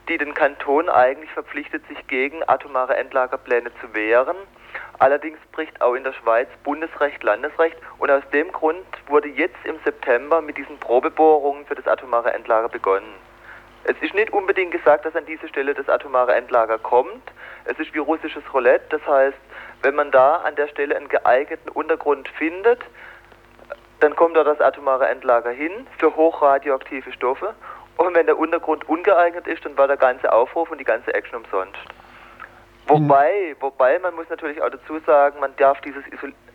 [0.08, 4.36] die den Kanton eigentlich verpflichtet, sich gegen atomare Endlagerpläne zu wehren.
[4.98, 9.76] Allerdings bricht auch in der Schweiz Bundesrecht, Landesrecht und aus dem Grund wurde jetzt im
[9.84, 13.14] September mit diesen Probebohrungen für das atomare Endlager begonnen.
[13.84, 17.32] Es ist nicht unbedingt gesagt, dass an diese Stelle das atomare Endlager kommt.
[17.66, 19.36] Es ist wie russisches Roulette, das heißt,
[19.82, 22.80] wenn man da an der Stelle einen geeigneten Untergrund findet,
[24.00, 27.54] dann kommt da das atomare Endlager hin für hochradioaktive Stoffe.
[27.96, 31.36] Und wenn der Untergrund ungeeignet ist, dann war der ganze Aufruf und die ganze Action
[31.36, 31.78] umsonst.
[32.86, 36.04] Wobei, wobei, man muss natürlich auch dazu sagen, man darf dieses,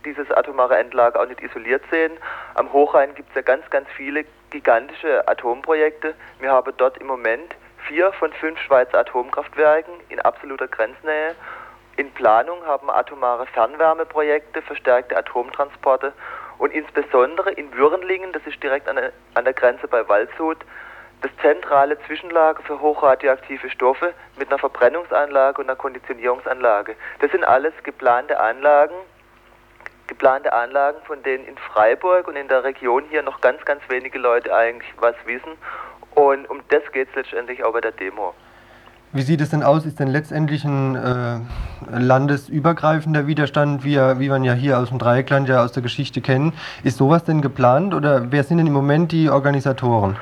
[0.06, 2.12] dieses atomare Endlager auch nicht isoliert sehen.
[2.54, 6.14] Am Hochrhein gibt es ja ganz, ganz viele gigantische Atomprojekte.
[6.40, 7.56] Wir haben dort im Moment
[7.88, 11.36] vier von fünf Schweizer Atomkraftwerken in absoluter Grenznähe.
[11.98, 16.14] In Planung haben atomare Fernwärmeprojekte, verstärkte Atomtransporte
[16.60, 20.58] und insbesondere in Würenlingen, das ist direkt an der, an der Grenze bei Waldshut,
[21.22, 26.96] das zentrale Zwischenlager für hochradioaktive Stoffe mit einer Verbrennungsanlage und einer Konditionierungsanlage.
[27.20, 28.96] Das sind alles geplante Anlagen,
[30.08, 34.18] geplante Anlagen, von denen in Freiburg und in der Region hier noch ganz, ganz wenige
[34.18, 35.52] Leute eigentlich was wissen.
[36.16, 38.34] Und um das geht es letztendlich auch bei der Demo.
[39.12, 39.88] Wie sieht es denn aus?
[39.88, 41.40] Ist denn letztendlich ein äh,
[41.90, 46.54] landesübergreifender Widerstand, wie, wie man ja hier aus dem Dreieckland ja aus der Geschichte kennen?
[46.84, 50.18] Ist sowas denn geplant oder wer sind denn im Moment die Organisatoren?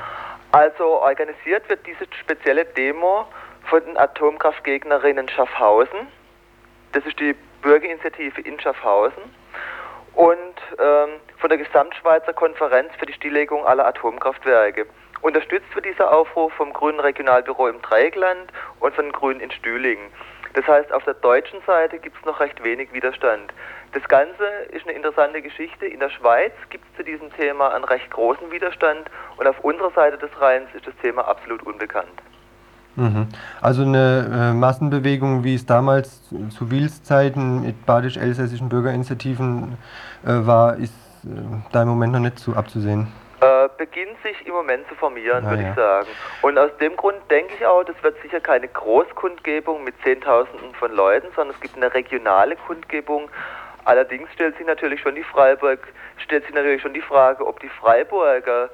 [0.52, 3.26] Also organisiert wird diese spezielle Demo
[3.64, 6.08] von den Atomkraftgegnerinnen Schaffhausen.
[6.92, 9.22] Das ist die Bürgerinitiative in Schaffhausen.
[10.14, 14.86] Und ähm, von der Gesamtschweizer Konferenz für die Stilllegung aller Atomkraftwerke.
[15.20, 20.10] Unterstützt wird dieser Aufruf vom Grünen Regionalbüro im Dreieckland und von den Grünen in Stühlingen.
[20.54, 23.52] Das heißt, auf der deutschen Seite gibt es noch recht wenig Widerstand.
[23.92, 25.86] Das Ganze ist eine interessante Geschichte.
[25.86, 29.90] In der Schweiz gibt es zu diesem Thema einen recht großen Widerstand und auf unserer
[29.92, 32.22] Seite des Rheins ist das Thema absolut unbekannt.
[32.96, 33.28] Mhm.
[33.60, 36.20] Also eine äh, Massenbewegung, wie es damals
[36.50, 39.78] zu, Wils Zeiten mit badisch-elsässischen Bürgerinitiativen
[40.24, 40.92] äh, war, ist
[41.24, 41.28] äh,
[41.72, 43.06] da im Moment noch nicht zu abzusehen.
[43.40, 45.70] Äh, beginnt sich im Moment zu formieren, ah, würde ja.
[45.70, 46.08] ich sagen.
[46.42, 50.92] Und aus dem Grund denke ich auch, das wird sicher keine Großkundgebung mit Zehntausenden von
[50.92, 53.30] Leuten, sondern es gibt eine regionale Kundgebung
[53.84, 55.80] Allerdings stellt sich natürlich schon die Freiburg,
[56.18, 58.70] stellt sich natürlich schon die Frage, ob die Freiburger,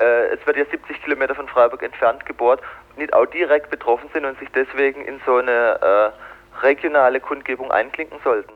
[0.00, 2.60] äh, es wird ja 70 Kilometer von Freiburg entfernt gebohrt,
[2.96, 8.18] nicht auch direkt betroffen sind und sich deswegen in so eine äh, regionale Kundgebung einklinken
[8.24, 8.52] sollten.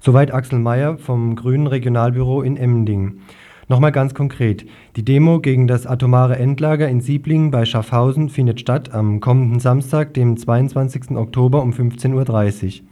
[0.00, 3.26] Soweit Axel Mayer vom Grünen Regionalbüro in Emmendingen.
[3.74, 4.64] Nochmal ganz konkret.
[4.94, 10.14] Die Demo gegen das atomare Endlager in Sieblingen bei Schaffhausen findet statt am kommenden Samstag,
[10.14, 11.16] dem 22.
[11.16, 12.86] Oktober um 15.30 Uhr.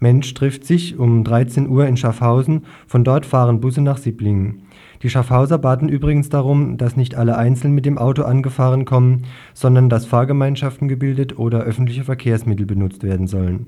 [0.00, 4.64] Mensch trifft sich um 13 Uhr in Schaffhausen, von dort fahren Busse nach Sieblingen.
[5.02, 9.22] Die Schaffhauser baten übrigens darum, dass nicht alle einzeln mit dem Auto angefahren kommen,
[9.54, 13.64] sondern dass Fahrgemeinschaften gebildet oder öffentliche Verkehrsmittel benutzt werden sollen.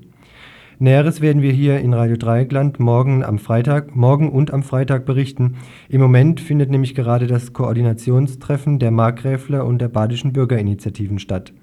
[0.77, 5.55] Näheres werden wir hier in Radio Dreieckland morgen am Freitag, morgen und am Freitag berichten.
[5.87, 11.53] Im Moment findet nämlich gerade das Koordinationstreffen der Markgräfler und der Badischen Bürgerinitiativen statt.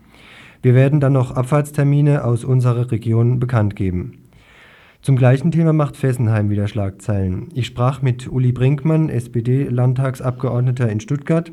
[0.63, 4.19] Wir werden dann noch Abfahrtstermine aus unserer Region bekannt geben.
[5.03, 7.49] Zum gleichen Thema macht Fessenheim wieder Schlagzeilen.
[7.53, 11.53] Ich sprach mit Uli Brinkmann, SPD-Landtagsabgeordneter in Stuttgart.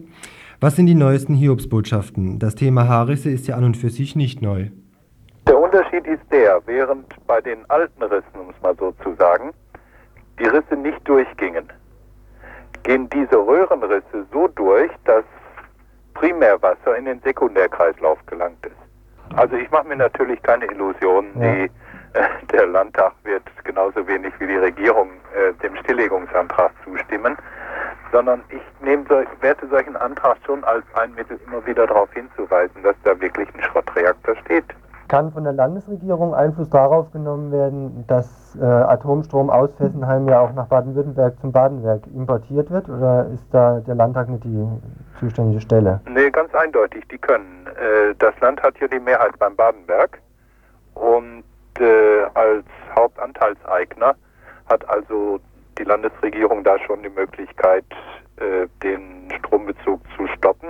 [0.62, 2.40] Was sind die neuesten Hiobsbotschaften?
[2.40, 4.68] Das Thema Haarrisse ist ja an und für sich nicht neu.
[5.70, 9.52] Der Unterschied ist der, während bei den alten Rissen, um es mal so zu sagen,
[10.40, 11.72] die Risse nicht durchgingen,
[12.82, 15.24] gehen diese Röhrenrisse so durch, dass
[16.16, 19.38] Primärwasser in den Sekundärkreislauf gelangt ist.
[19.38, 21.52] Also ich mache mir natürlich keine Illusionen, ja.
[21.54, 21.72] die,
[22.14, 27.38] äh, der Landtag wird genauso wenig wie die Regierung äh, dem Stilllegungsantrag zustimmen,
[28.12, 29.06] sondern ich nehme,
[29.42, 33.62] werte solchen Antrag schon als ein Mittel immer wieder darauf hinzuweisen, dass da wirklich ein
[33.62, 34.66] Schrottreaktor steht.
[35.10, 40.54] Kann von der Landesregierung Einfluss darauf genommen werden, dass äh, Atomstrom aus Fessenheim ja auch
[40.54, 42.88] nach Baden-Württemberg zum Badenwerk importiert wird?
[42.90, 44.68] Oder ist da der Landtag nicht die
[45.20, 46.00] zuständige Stelle?
[46.08, 47.66] Nee, ganz eindeutig, die können.
[47.66, 50.22] Äh, das Land hat hier die Mehrheit beim Badenwerk
[50.94, 51.44] und
[51.80, 54.14] äh, als Hauptanteilseigner
[54.70, 55.40] hat also
[55.80, 57.86] die Landesregierung da schon die Möglichkeit,
[58.38, 60.70] äh, den Strombezug zu stoppen.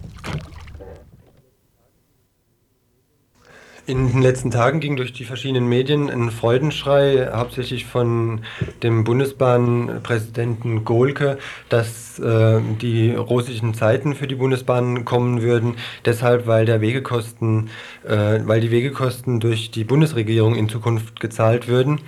[3.87, 8.41] In den letzten Tagen ging durch die verschiedenen Medien ein Freudenschrei, hauptsächlich von
[8.83, 15.77] dem Bundesbahnpräsidenten Gohlke, dass äh, die rosischen Zeiten für die Bundesbahn kommen würden.
[16.05, 17.69] Deshalb, weil der Wegekosten,
[18.07, 22.01] äh, weil die Wegekosten durch die Bundesregierung in Zukunft gezahlt würden.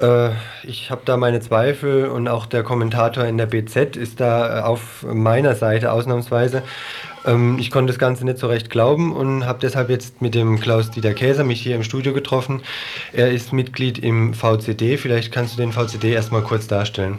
[0.00, 0.30] Äh,
[0.64, 4.62] ich habe da meine Zweifel und auch der Kommentator in der BZ ist da äh,
[4.62, 6.62] auf meiner Seite ausnahmsweise.
[7.24, 10.60] Ähm, ich konnte das Ganze nicht so recht glauben und habe deshalb jetzt mit dem
[10.60, 12.62] Klaus-Dieter Käser mich hier im Studio getroffen.
[13.12, 14.96] Er ist Mitglied im VCD.
[14.96, 17.18] Vielleicht kannst du den VCD erstmal kurz darstellen.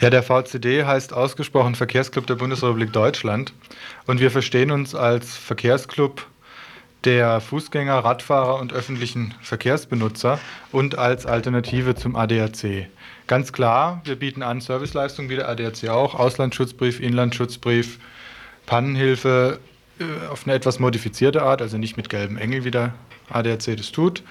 [0.00, 3.54] Ja, der VCD heißt ausgesprochen Verkehrsclub der Bundesrepublik Deutschland
[4.06, 6.26] und wir verstehen uns als Verkehrsclub
[7.06, 10.40] der Fußgänger, Radfahrer und öffentlichen Verkehrsbenutzer
[10.72, 12.88] und als Alternative zum ADAC.
[13.28, 18.00] Ganz klar, wir bieten an Serviceleistungen wie der ADAC auch, Auslandsschutzbrief, Inlandsschutzbrief,
[18.66, 19.60] Pannenhilfe
[20.00, 22.94] äh, auf eine etwas modifizierte Art, also nicht mit gelben Engel, wie der
[23.30, 24.24] ADAC das tut.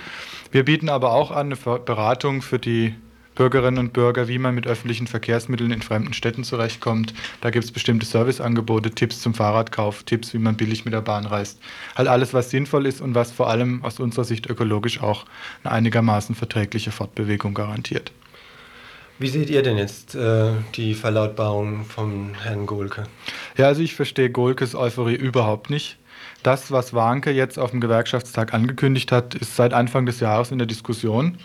[0.51, 2.93] Wir bieten aber auch an eine Beratung für die
[3.35, 7.13] Bürgerinnen und Bürger, wie man mit öffentlichen Verkehrsmitteln in fremden Städten zurechtkommt.
[7.41, 11.25] Da gibt es bestimmte Serviceangebote, Tipps zum Fahrradkauf, Tipps, wie man billig mit der Bahn
[11.25, 11.59] reist.
[11.95, 15.25] Halt alles, was sinnvoll ist und was vor allem aus unserer Sicht ökologisch auch
[15.63, 18.11] eine einigermaßen verträgliche Fortbewegung garantiert.
[19.17, 23.03] Wie seht ihr denn jetzt äh, die Verlautbarung von Herrn Gohlke?
[23.57, 25.97] Ja, also ich verstehe Gohlkes Euphorie überhaupt nicht.
[26.43, 30.57] Das, was Warnke jetzt auf dem Gewerkschaftstag angekündigt hat, ist seit Anfang des Jahres in
[30.57, 31.37] der Diskussion.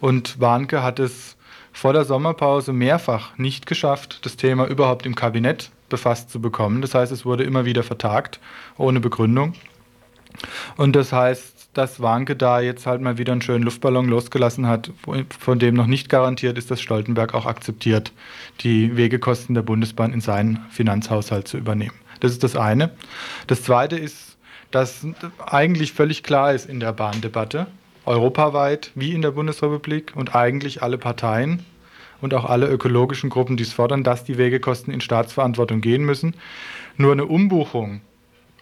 [0.00, 1.36] Und Warnke hat es
[1.78, 6.82] vor der Sommerpause mehrfach nicht geschafft, das Thema überhaupt im Kabinett befasst zu bekommen.
[6.82, 8.40] Das heißt, es wurde immer wieder vertagt,
[8.78, 9.52] ohne Begründung.
[10.76, 14.90] Und das heißt, dass Warnke da jetzt halt mal wieder einen schönen Luftballon losgelassen hat,
[15.38, 18.10] von dem noch nicht garantiert ist, dass Stoltenberg auch akzeptiert,
[18.62, 21.94] die Wegekosten der Bundesbahn in seinen Finanzhaushalt zu übernehmen.
[22.18, 22.90] Das ist das eine.
[23.46, 24.36] Das zweite ist,
[24.72, 25.06] dass
[25.46, 27.68] eigentlich völlig klar ist in der Bahndebatte,
[28.04, 31.64] europaweit wie in der Bundesrepublik und eigentlich alle Parteien
[32.20, 36.34] und auch alle ökologischen Gruppen, die es fordern, dass die Wegekosten in Staatsverantwortung gehen müssen.
[36.96, 38.00] Nur eine Umbuchung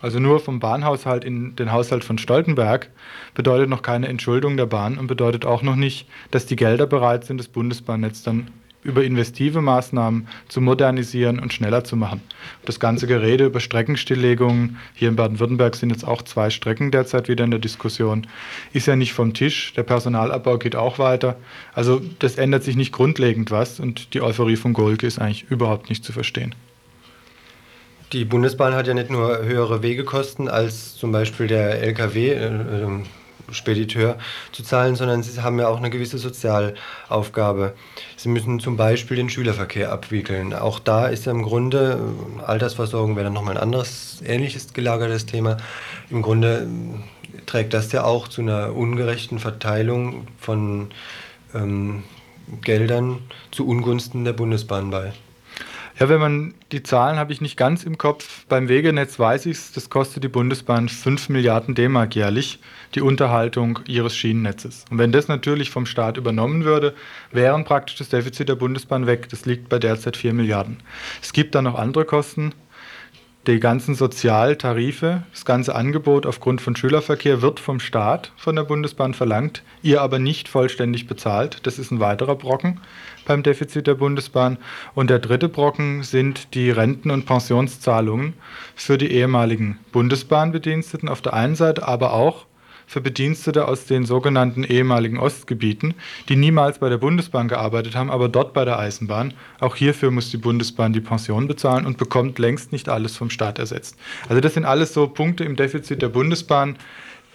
[0.00, 2.90] also nur vom Bahnhaushalt in den Haushalt von Stoltenberg,
[3.34, 7.24] bedeutet noch keine Entschuldung der Bahn und bedeutet auch noch nicht, dass die Gelder bereit
[7.24, 8.48] sind, das Bundesbahnnetz dann
[8.86, 12.22] über investive Maßnahmen zu modernisieren und schneller zu machen.
[12.64, 17.44] Das ganze Gerede über Streckenstilllegungen, hier in Baden-Württemberg sind jetzt auch zwei Strecken derzeit wieder
[17.44, 18.26] in der Diskussion,
[18.72, 19.74] ist ja nicht vom Tisch.
[19.74, 21.36] Der Personalabbau geht auch weiter.
[21.74, 25.88] Also das ändert sich nicht grundlegend was und die Euphorie von Golke ist eigentlich überhaupt
[25.88, 26.54] nicht zu verstehen.
[28.12, 33.02] Die Bundesbahn hat ja nicht nur höhere Wegekosten als zum Beispiel der Lkw-Spediteur
[33.48, 34.14] äh,
[34.52, 37.74] zu zahlen, sondern sie haben ja auch eine gewisse Sozialaufgabe.
[38.16, 40.52] Sie müssen zum Beispiel den Schülerverkehr abwickeln.
[40.54, 42.00] Auch da ist ja im Grunde,
[42.38, 45.56] äh, Altersversorgung wäre dann nochmal ein anderes, ähnliches gelagertes Thema.
[46.10, 50.88] Im Grunde äh, trägt das ja auch zu einer ungerechten Verteilung von
[51.54, 52.04] ähm,
[52.62, 53.18] Geldern
[53.50, 55.12] zu Ungunsten der Bundesbahn bei.
[55.98, 58.44] Ja, wenn man die Zahlen habe ich nicht ganz im Kopf.
[58.50, 62.58] Beim Wegenetz weiß ich es, das kostet die Bundesbahn 5 Milliarden D-Mark jährlich,
[62.94, 64.84] die Unterhaltung ihres Schienennetzes.
[64.90, 66.94] Und wenn das natürlich vom Staat übernommen würde,
[67.32, 69.30] wären praktisch das Defizit der Bundesbahn weg.
[69.30, 70.82] Das liegt bei derzeit 4 Milliarden.
[71.22, 72.52] Es gibt dann noch andere Kosten.
[73.46, 79.14] Die ganzen Sozialtarife, das ganze Angebot aufgrund von Schülerverkehr wird vom Staat, von der Bundesbahn
[79.14, 81.60] verlangt, ihr aber nicht vollständig bezahlt.
[81.62, 82.80] Das ist ein weiterer Brocken
[83.26, 84.58] beim Defizit der Bundesbahn.
[84.94, 88.34] Und der dritte Brocken sind die Renten- und Pensionszahlungen
[88.74, 92.46] für die ehemaligen Bundesbahnbediensteten auf der einen Seite, aber auch
[92.86, 95.94] für Bedienstete aus den sogenannten ehemaligen Ostgebieten,
[96.28, 99.34] die niemals bei der Bundesbahn gearbeitet haben, aber dort bei der Eisenbahn.
[99.58, 103.58] Auch hierfür muss die Bundesbahn die Pension bezahlen und bekommt längst nicht alles vom Staat
[103.58, 103.98] ersetzt.
[104.28, 106.76] Also das sind alles so Punkte im Defizit der Bundesbahn,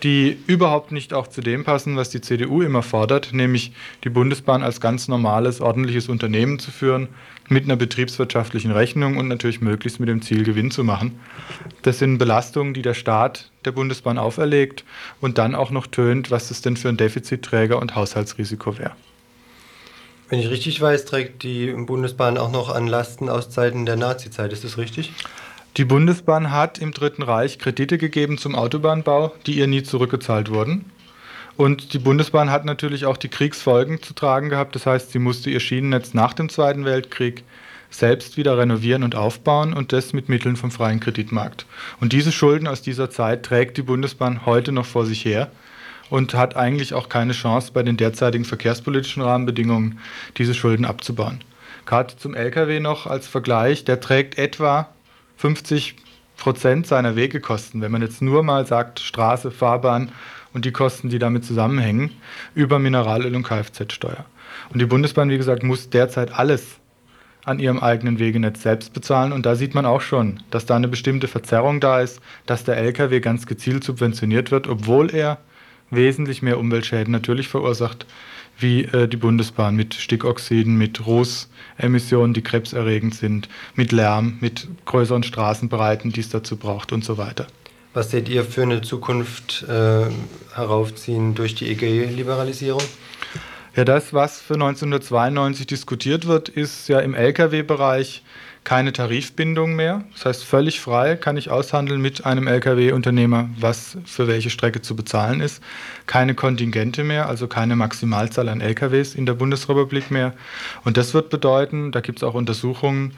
[0.03, 3.73] die überhaupt nicht auch zu dem passen, was die CDU immer fordert, nämlich
[4.03, 7.09] die Bundesbahn als ganz normales, ordentliches Unternehmen zu führen,
[7.49, 11.19] mit einer betriebswirtschaftlichen Rechnung und natürlich möglichst mit dem Ziel, Gewinn zu machen.
[11.81, 14.85] Das sind Belastungen, die der Staat der Bundesbahn auferlegt
[15.19, 18.93] und dann auch noch tönt, was das denn für ein Defizitträger und Haushaltsrisiko wäre.
[20.29, 24.53] Wenn ich richtig weiß, trägt die Bundesbahn auch noch an Lasten aus Zeiten der Nazizeit.
[24.53, 25.11] Ist das richtig?
[25.77, 30.83] Die Bundesbahn hat im Dritten Reich Kredite gegeben zum Autobahnbau, die ihr nie zurückgezahlt wurden.
[31.55, 34.75] Und die Bundesbahn hat natürlich auch die Kriegsfolgen zu tragen gehabt.
[34.75, 37.45] Das heißt, sie musste ihr Schienennetz nach dem Zweiten Weltkrieg
[37.89, 41.65] selbst wieder renovieren und aufbauen und das mit Mitteln vom freien Kreditmarkt.
[42.01, 45.51] Und diese Schulden aus dieser Zeit trägt die Bundesbahn heute noch vor sich her
[46.09, 49.99] und hat eigentlich auch keine Chance, bei den derzeitigen verkehrspolitischen Rahmenbedingungen
[50.37, 51.41] diese Schulden abzubauen.
[51.85, 54.89] Gerade zum Lkw noch als Vergleich, der trägt etwa
[55.41, 55.95] 50
[56.37, 60.11] Prozent seiner Wegekosten, wenn man jetzt nur mal sagt Straße, Fahrbahn
[60.53, 62.11] und die Kosten, die damit zusammenhängen,
[62.53, 64.25] über Mineralöl und Kfz-Steuer.
[64.71, 66.79] Und die Bundesbahn, wie gesagt, muss derzeit alles
[67.43, 69.31] an ihrem eigenen Wegenetz selbst bezahlen.
[69.31, 72.77] Und da sieht man auch schon, dass da eine bestimmte Verzerrung da ist, dass der
[72.77, 75.39] Lkw ganz gezielt subventioniert wird, obwohl er
[75.89, 78.05] wesentlich mehr Umweltschäden natürlich verursacht
[78.61, 85.23] wie äh, die Bundesbahn mit Stickoxiden, mit Rußemissionen, die krebserregend sind, mit Lärm, mit größeren
[85.23, 87.47] Straßenbreiten, die es dazu braucht und so weiter.
[87.93, 90.05] Was seht ihr für eine Zukunft äh,
[90.55, 92.83] heraufziehen durch die EG-Liberalisierung?
[93.75, 98.23] Ja, das, was für 1992 diskutiert wird, ist ja im Lkw-Bereich
[98.63, 100.03] keine Tarifbindung mehr.
[100.13, 104.95] Das heißt, völlig frei kann ich aushandeln mit einem Lkw-Unternehmer, was für welche Strecke zu
[104.95, 105.63] bezahlen ist.
[106.05, 110.33] Keine Kontingente mehr, also keine Maximalzahl an Lkws in der Bundesrepublik mehr.
[110.83, 113.13] Und das wird bedeuten, da gibt es auch Untersuchungen,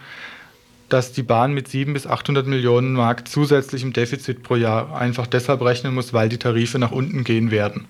[0.88, 5.62] dass die Bahn mit 700 bis 800 Millionen Mark zusätzlichem Defizit pro Jahr einfach deshalb
[5.62, 7.86] rechnen muss, weil die Tarife nach unten gehen werden.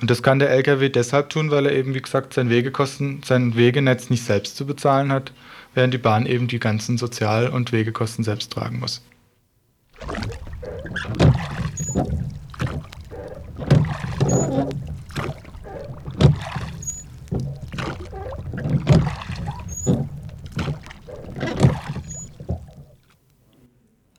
[0.00, 3.54] Und das kann der Lkw deshalb tun, weil er eben, wie gesagt, sein Wegekosten, sein
[3.54, 5.32] Wegenetz nicht selbst zu bezahlen hat
[5.74, 9.02] während die Bahn eben die ganzen Sozial- und Wegekosten selbst tragen muss.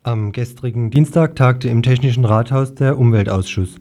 [0.05, 3.77] Am gestrigen Dienstag tagte im Technischen Rathaus der Umweltausschuss.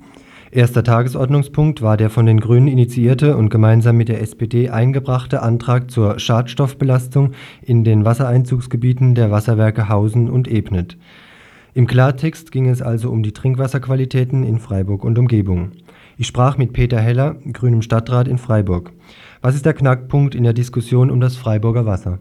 [0.54, 5.90] Erster Tagesordnungspunkt war der von den Grünen initiierte und gemeinsam mit der SPD eingebrachte Antrag
[5.90, 7.32] zur Schadstoffbelastung
[7.62, 10.98] in den Wassereinzugsgebieten der Wasserwerke Hausen und Ebnet.
[11.72, 15.72] Im Klartext ging es also um die Trinkwasserqualitäten in Freiburg und Umgebung.
[16.18, 18.92] Ich sprach mit Peter Heller, grünem Stadtrat in Freiburg.
[19.40, 22.18] Was ist der Knackpunkt in der Diskussion um das Freiburger Wasser?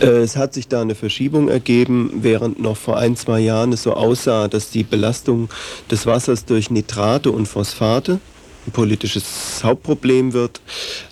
[0.00, 3.82] Äh, es hat sich da eine Verschiebung ergeben, während noch vor ein, zwei Jahren es
[3.82, 5.48] so aussah, dass die Belastung
[5.90, 8.20] des Wassers durch Nitrate und Phosphate
[8.66, 10.60] ein politisches Hauptproblem wird,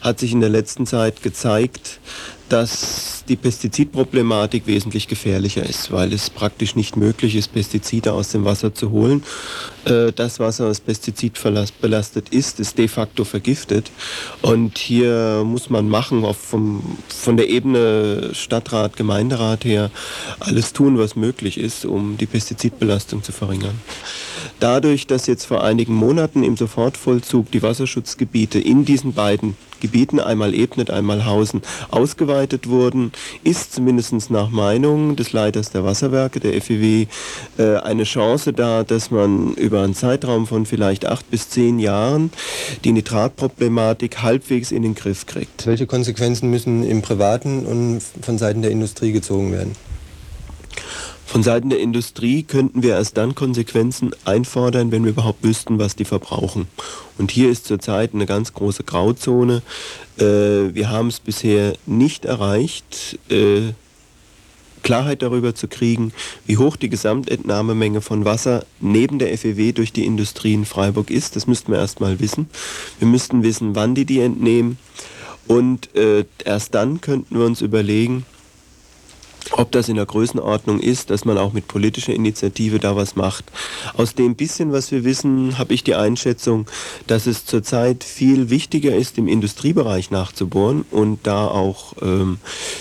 [0.00, 2.00] hat sich in der letzten Zeit gezeigt,
[2.52, 8.44] dass die Pestizidproblematik wesentlich gefährlicher ist, weil es praktisch nicht möglich ist, Pestizide aus dem
[8.44, 9.22] Wasser zu holen.
[9.86, 13.90] Äh, das Wasser, das pestizidbelastet ist, ist de facto vergiftet.
[14.42, 19.90] Und hier muss man machen, vom, von der Ebene Stadtrat, Gemeinderat her,
[20.40, 23.80] alles tun, was möglich ist, um die Pestizidbelastung zu verringern.
[24.60, 30.54] Dadurch, dass jetzt vor einigen Monaten im Sofortvollzug die Wasserschutzgebiete in diesen beiden Gebieten, einmal
[30.54, 31.60] Ebnet, einmal Hausen,
[31.90, 33.12] ausgeweitet wurden,
[33.44, 37.06] ist zumindest nach Meinung des Leiters der Wasserwerke, der FEW,
[37.58, 42.30] äh, eine Chance da, dass man über einen Zeitraum von vielleicht acht bis zehn Jahren
[42.84, 45.66] die Nitratproblematik halbwegs in den Griff kriegt.
[45.66, 49.72] Welche Konsequenzen müssen im Privaten und von Seiten der Industrie gezogen werden?
[51.32, 55.96] Von Seiten der Industrie könnten wir erst dann Konsequenzen einfordern, wenn wir überhaupt wüssten, was
[55.96, 56.68] die verbrauchen.
[57.16, 59.62] Und hier ist zurzeit eine ganz große Grauzone.
[60.18, 60.24] Äh,
[60.74, 63.72] wir haben es bisher nicht erreicht, äh,
[64.82, 66.12] Klarheit darüber zu kriegen,
[66.44, 71.34] wie hoch die Gesamtentnahmemenge von Wasser neben der FEW durch die Industrie in Freiburg ist.
[71.34, 72.50] Das müssten wir erst mal wissen.
[72.98, 74.76] Wir müssten wissen, wann die die entnehmen.
[75.48, 78.26] Und äh, erst dann könnten wir uns überlegen,
[79.52, 83.44] ob das in der Größenordnung ist, dass man auch mit politischer Initiative da was macht.
[83.94, 86.66] Aus dem bisschen, was wir wissen, habe ich die Einschätzung,
[87.06, 92.38] dass es zurzeit viel wichtiger ist, im Industriebereich nachzubohren und da auch ähm,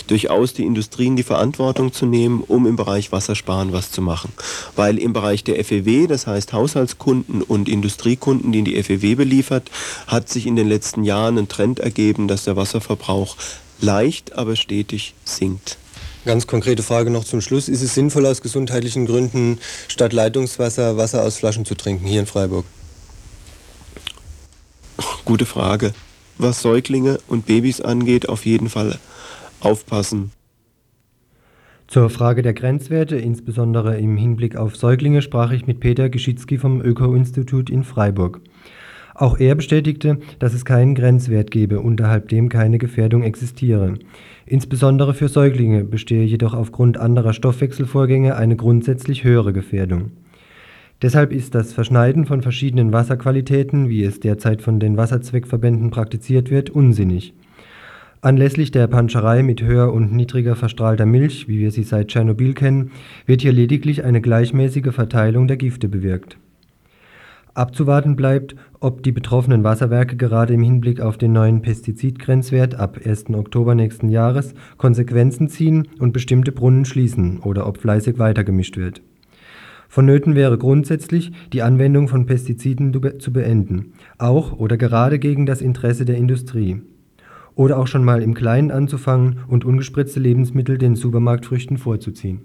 [0.07, 4.32] durchaus die Industrien die Verantwortung zu nehmen, um im Bereich Wassersparen was zu machen.
[4.76, 9.69] Weil im Bereich der FEW, das heißt Haushaltskunden und Industriekunden, die in die FEW beliefert,
[10.07, 13.36] hat sich in den letzten Jahren ein Trend ergeben, dass der Wasserverbrauch
[13.82, 15.78] leicht, aber stetig sinkt.
[16.24, 17.67] Ganz konkrete Frage noch zum Schluss.
[17.67, 22.28] Ist es sinnvoll, aus gesundheitlichen Gründen statt Leitungswasser Wasser aus Flaschen zu trinken hier in
[22.28, 22.65] Freiburg?
[25.26, 25.93] Gute Frage.
[26.38, 28.99] Was Säuglinge und Babys angeht, auf jeden Fall
[29.61, 30.32] aufpassen.
[31.88, 36.82] Zur Frage der Grenzwerte, insbesondere im Hinblick auf Säuglinge, sprach ich mit Peter Geschitzky vom
[36.82, 38.39] Öko-Institut in Freiburg.
[39.22, 43.93] Auch er bestätigte, dass es keinen Grenzwert gebe, unterhalb dem keine Gefährdung existiere.
[44.47, 50.13] Insbesondere für Säuglinge bestehe jedoch aufgrund anderer Stoffwechselvorgänge eine grundsätzlich höhere Gefährdung.
[51.03, 56.72] Deshalb ist das Verschneiden von verschiedenen Wasserqualitäten, wie es derzeit von den Wasserzweckverbänden praktiziert wird,
[56.72, 57.36] unsinnig.
[58.22, 62.89] Anlässlich der Panscherei mit höher und niedriger verstrahlter Milch, wie wir sie seit Tschernobyl kennen,
[63.28, 66.38] wird hier lediglich eine gleichmäßige Verteilung der Gifte bewirkt.
[67.53, 73.30] Abzuwarten bleibt, ob die betroffenen Wasserwerke gerade im Hinblick auf den neuen Pestizidgrenzwert ab 1.
[73.30, 79.02] Oktober nächsten Jahres Konsequenzen ziehen und bestimmte Brunnen schließen oder ob fleißig weitergemischt wird.
[79.88, 86.06] Vonnöten wäre grundsätzlich, die Anwendung von Pestiziden zu beenden, auch oder gerade gegen das Interesse
[86.06, 86.82] der Industrie
[87.54, 92.40] oder auch schon mal im Kleinen anzufangen und ungespritzte Lebensmittel den Supermarktfrüchten vorzuziehen.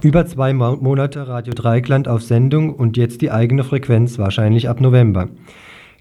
[0.00, 5.28] Über zwei Monate Radio Dreikland auf Sendung und jetzt die eigene Frequenz, wahrscheinlich ab November.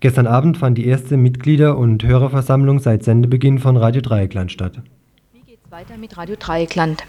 [0.02, 4.74] Gestern Abend fand die erste Mitglieder- und Hörerversammlung seit Sendebeginn von Radio Dreieckland statt.
[5.34, 7.06] Wie geht's weiter mit Radio Dreieckland?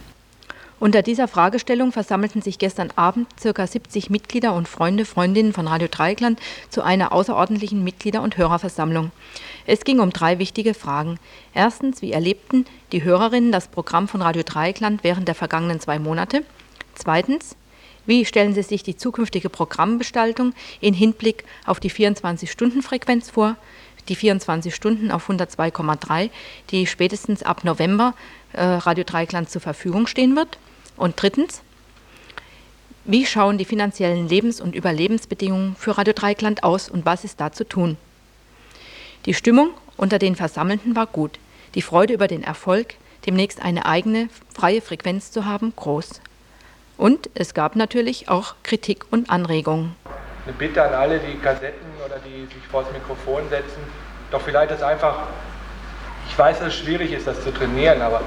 [0.81, 3.67] Unter dieser Fragestellung versammelten sich gestern Abend ca.
[3.67, 9.11] 70 Mitglieder und Freunde, Freundinnen von Radio Dreieckland zu einer außerordentlichen Mitglieder- und Hörerversammlung.
[9.67, 11.19] Es ging um drei wichtige Fragen.
[11.53, 16.45] Erstens, wie erlebten die Hörerinnen das Programm von Radio Dreieckland während der vergangenen zwei Monate?
[16.99, 17.57] Zweitens,
[18.07, 23.57] wie stellen Sie sich die zukünftige Programmgestaltung in Hinblick auf die 24-Stunden-Frequenz vor?
[24.09, 26.31] Die 24 Stunden auf 102,3,
[26.71, 28.15] die spätestens ab November
[28.55, 30.59] äh, Radio Dreieckland zur Verfügung stehen wird.
[30.97, 31.61] Und drittens,
[33.05, 37.53] wie schauen die finanziellen Lebens- und Überlebensbedingungen für Radio Dreikland aus und was ist da
[37.53, 37.97] zu tun?
[39.27, 41.39] Die Stimmung unter den Versammelten war gut.
[41.75, 42.95] Die Freude über den Erfolg,
[43.27, 46.23] demnächst eine eigene freie Frequenz zu haben, groß.
[46.99, 49.95] Und es gab natürlich auch Kritik und Anregungen.
[50.45, 53.81] Eine Bitte an alle, die Kassetten oder die sich vor das Mikrofon setzen,
[54.33, 55.21] doch vielleicht das einfach,
[56.29, 58.21] ich weiß, dass es schwierig ist, das zu trainieren, aber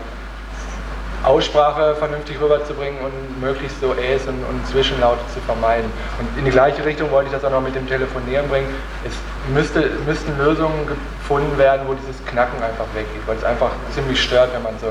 [1.23, 5.91] Aussprache vernünftig rüberzubringen und möglichst so Äs und, und, Zwischenlaute zu vermeiden.
[6.17, 8.67] Und in die gleiche Richtung wollte ich das auch noch mit dem Telefonieren bringen.
[9.05, 9.13] Es
[9.53, 14.51] müsste, müssten Lösungen gefunden werden, wo dieses Knacken einfach weggeht, weil es einfach ziemlich stört,
[14.53, 14.87] wenn man so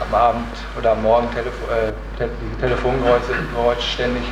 [0.00, 0.46] am Abend
[0.78, 1.92] oder am Morgen Telefo äh,
[2.60, 4.22] Telefongeräusche ständig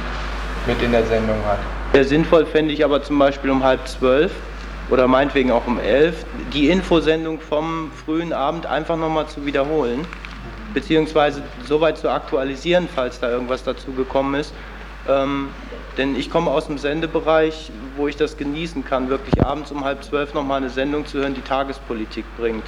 [0.67, 1.59] mit in der Sendung hat.
[1.93, 4.33] Sehr sinnvoll fände ich aber zum Beispiel um halb zwölf
[4.91, 10.07] oder meinetwegen auch um elf die Infosendung vom frühen Abend einfach nochmal zu wiederholen
[10.75, 14.55] beziehungsweise so weit zu aktualisieren, falls da irgendwas dazu gekommen ist.
[15.09, 15.49] Ähm,
[15.99, 20.03] denn ich komme aus dem Sendebereich, wo ich das genießen kann, wirklich abends um halb
[20.03, 22.65] zwölf nochmal eine Sendung zu hören, die Tagespolitik bringt.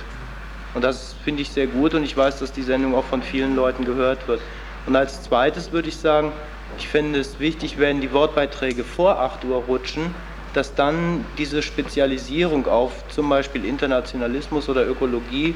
[0.75, 3.55] Und das finde ich sehr gut und ich weiß, dass die Sendung auch von vielen
[3.55, 4.41] Leuten gehört wird.
[4.87, 6.33] Und als zweites würde ich sagen,
[6.77, 10.15] ich finde es wichtig, wenn die Wortbeiträge vor 8 Uhr rutschen,
[10.53, 15.55] dass dann diese Spezialisierung auf zum Beispiel Internationalismus oder Ökologie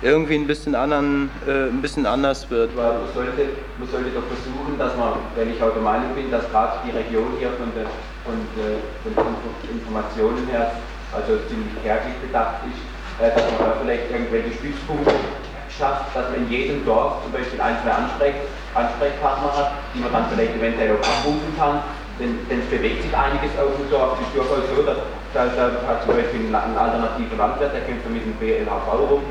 [0.00, 2.76] irgendwie ein bisschen, anderen, äh, ein bisschen anders wird.
[2.76, 3.42] Weil man, sollte,
[3.78, 6.96] man sollte doch versuchen, dass man, wenn ich auch der Meinung bin, dass gerade die
[6.96, 7.86] Region hier von, der,
[8.24, 9.24] von, der, von
[9.64, 10.70] den Informationen her
[11.12, 12.87] also ziemlich kärglich bedacht ist, äh,
[13.18, 15.14] dass man da vielleicht irgendwelche Stützpunkte
[15.74, 18.34] schafft, dass man in jedem Dorf zum Beispiel ein, zwei Ansprech,
[18.74, 21.82] Ansprechpartner hat, die man dann vielleicht eventuell auch abrufen kann.
[22.18, 24.18] Denn, denn es bewegt sich einiges auf dem Dorf.
[24.18, 24.98] Es ist durchaus so, dass
[25.34, 29.22] da, da hat zum Beispiel ein alternativer Landwirt, der kämpft mit dem BLHV rum,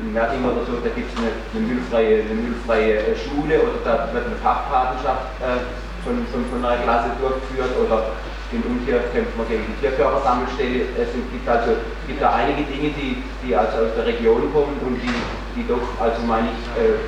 [0.00, 3.84] in Merting oder so, da gibt es eine, eine, müllfreie, eine müllfreie äh, Schule oder
[3.84, 5.60] da wird eine Fachpatenschaft äh,
[6.04, 8.16] von, von, von, einer Klasse durchgeführt oder
[8.52, 10.90] in kämpft man gegen die Tierkörpersammelstelle.
[10.98, 14.74] Es gibt also es gibt da einige Dinge, die, die also aus der Region kommen
[14.82, 15.16] und die,
[15.54, 16.98] die doch, also meine ich, äh,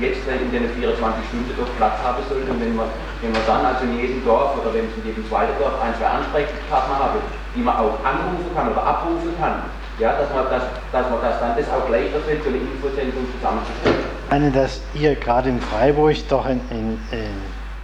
[0.00, 2.50] jetzt in den 24 Stunden doch Platz haben sollten.
[2.50, 2.88] Und wenn man,
[3.20, 5.94] wenn man dann also in jedem Dorf oder wenn es in jedem zweiten Dorf ein,
[5.94, 7.20] zwei Ansprechpartner haben,
[7.54, 9.62] die man auch anrufen kann oder abrufen kann,
[9.98, 10.62] ja, dass man das,
[10.92, 14.00] dass man das dann das auch leichter findet, so eine Infosendung zusammenzustellen.
[14.24, 16.98] Ich meine, dass ihr gerade in Freiburg doch in, in,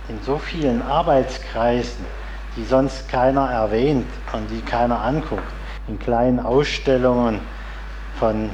[0.08, 2.06] in, so vielen Arbeitskreisen,
[2.56, 5.42] die sonst keiner erwähnt und die keiner anguckt,
[5.88, 7.40] in kleinen Ausstellungen
[8.18, 8.50] von,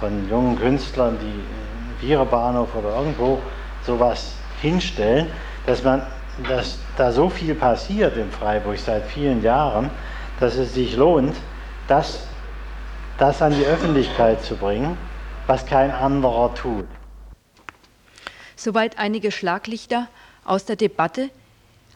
[0.00, 3.40] von jungen Künstlern, die im Bierbahnhof oder irgendwo
[3.84, 5.26] sowas hinstellen,
[5.66, 6.02] dass man
[6.48, 9.90] dass da so viel passiert in Freiburg seit vielen Jahren,
[10.38, 11.34] dass es sich lohnt,
[11.88, 12.28] das
[13.18, 14.96] das an die Öffentlichkeit zu bringen,
[15.48, 16.86] was kein anderer tut.
[18.54, 20.06] Soweit einige Schlaglichter
[20.44, 21.30] aus der Debatte,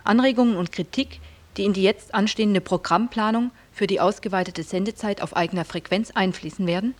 [0.04, 1.20] Anregungen und Kritik,
[1.56, 6.94] die in die jetzt anstehende Programmplanung für die ausgeweitete Sendezeit auf eigener Frequenz einfließen werden.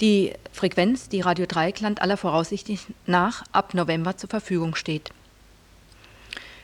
[0.00, 2.68] Die Frequenz, die Radio Dreieckland aller Voraussicht
[3.06, 5.10] nach ab November zur Verfügung steht.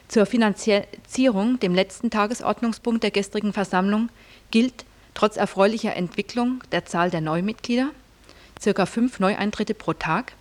[0.08, 4.08] Zur Finanzierung, dem letzten Tagesordnungspunkt der gestrigen Versammlung,
[4.50, 4.84] gilt
[5.16, 7.88] Trotz erfreulicher Entwicklung der Zahl der Neumitglieder,
[8.60, 10.34] circa fünf Neueintritte pro Tag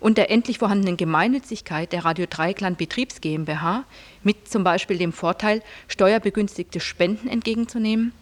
[0.00, 3.84] und der endlich vorhandenen Gemeinnützigkeit der Radio Dreieckland Betriebs GmbH
[4.22, 8.12] mit zum Beispiel dem Vorteil, steuerbegünstigte Spenden entgegenzunehmen,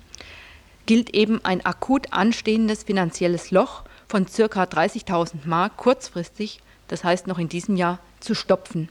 [0.87, 4.63] gilt eben ein akut anstehendes finanzielles Loch von ca.
[4.65, 8.89] 30.000 Mark kurzfristig, das heißt noch in diesem Jahr, zu stopfen.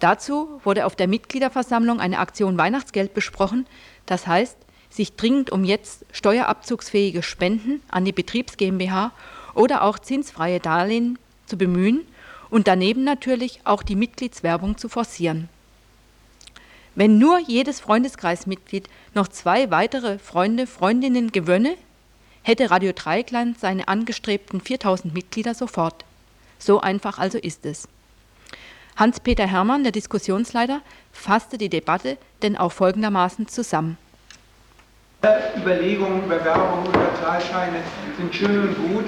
[0.00, 3.66] Dazu wurde auf der Mitgliederversammlung eine Aktion Weihnachtsgeld besprochen,
[4.06, 4.56] das heißt,
[4.90, 9.12] sich dringend um jetzt steuerabzugsfähige Spenden an die Betriebs GmbH
[9.54, 11.18] oder auch zinsfreie Darlehen
[11.52, 12.00] zu bemühen
[12.48, 15.50] und daneben natürlich auch die Mitgliedswerbung zu forcieren.
[16.94, 21.74] Wenn nur jedes Freundeskreismitglied noch zwei weitere Freunde, Freundinnen gewönne,
[22.42, 26.06] hätte Radio Dreieckland seine angestrebten 4000 Mitglieder sofort.
[26.58, 27.86] So einfach also ist es.
[28.96, 30.80] Hans-Peter Hermann, der Diskussionsleiter,
[31.12, 33.98] fasste die Debatte denn auch folgendermaßen zusammen.
[35.56, 37.82] Überlegungen über Werbung oder Zahlscheine
[38.16, 39.04] sind schön und gut,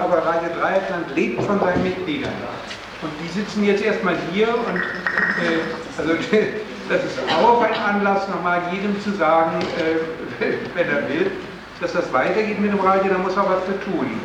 [0.00, 2.32] aber Radio Dreieckland lebt von seinen Mitgliedern.
[3.02, 5.60] Und die sitzen jetzt erstmal hier und äh,
[5.96, 6.14] also
[6.88, 10.44] das ist auch ein Anlass, nochmal jedem zu sagen, äh,
[10.74, 11.30] wenn er will,
[11.80, 14.20] dass das weitergeht mit dem Radio, da muss er was für tun.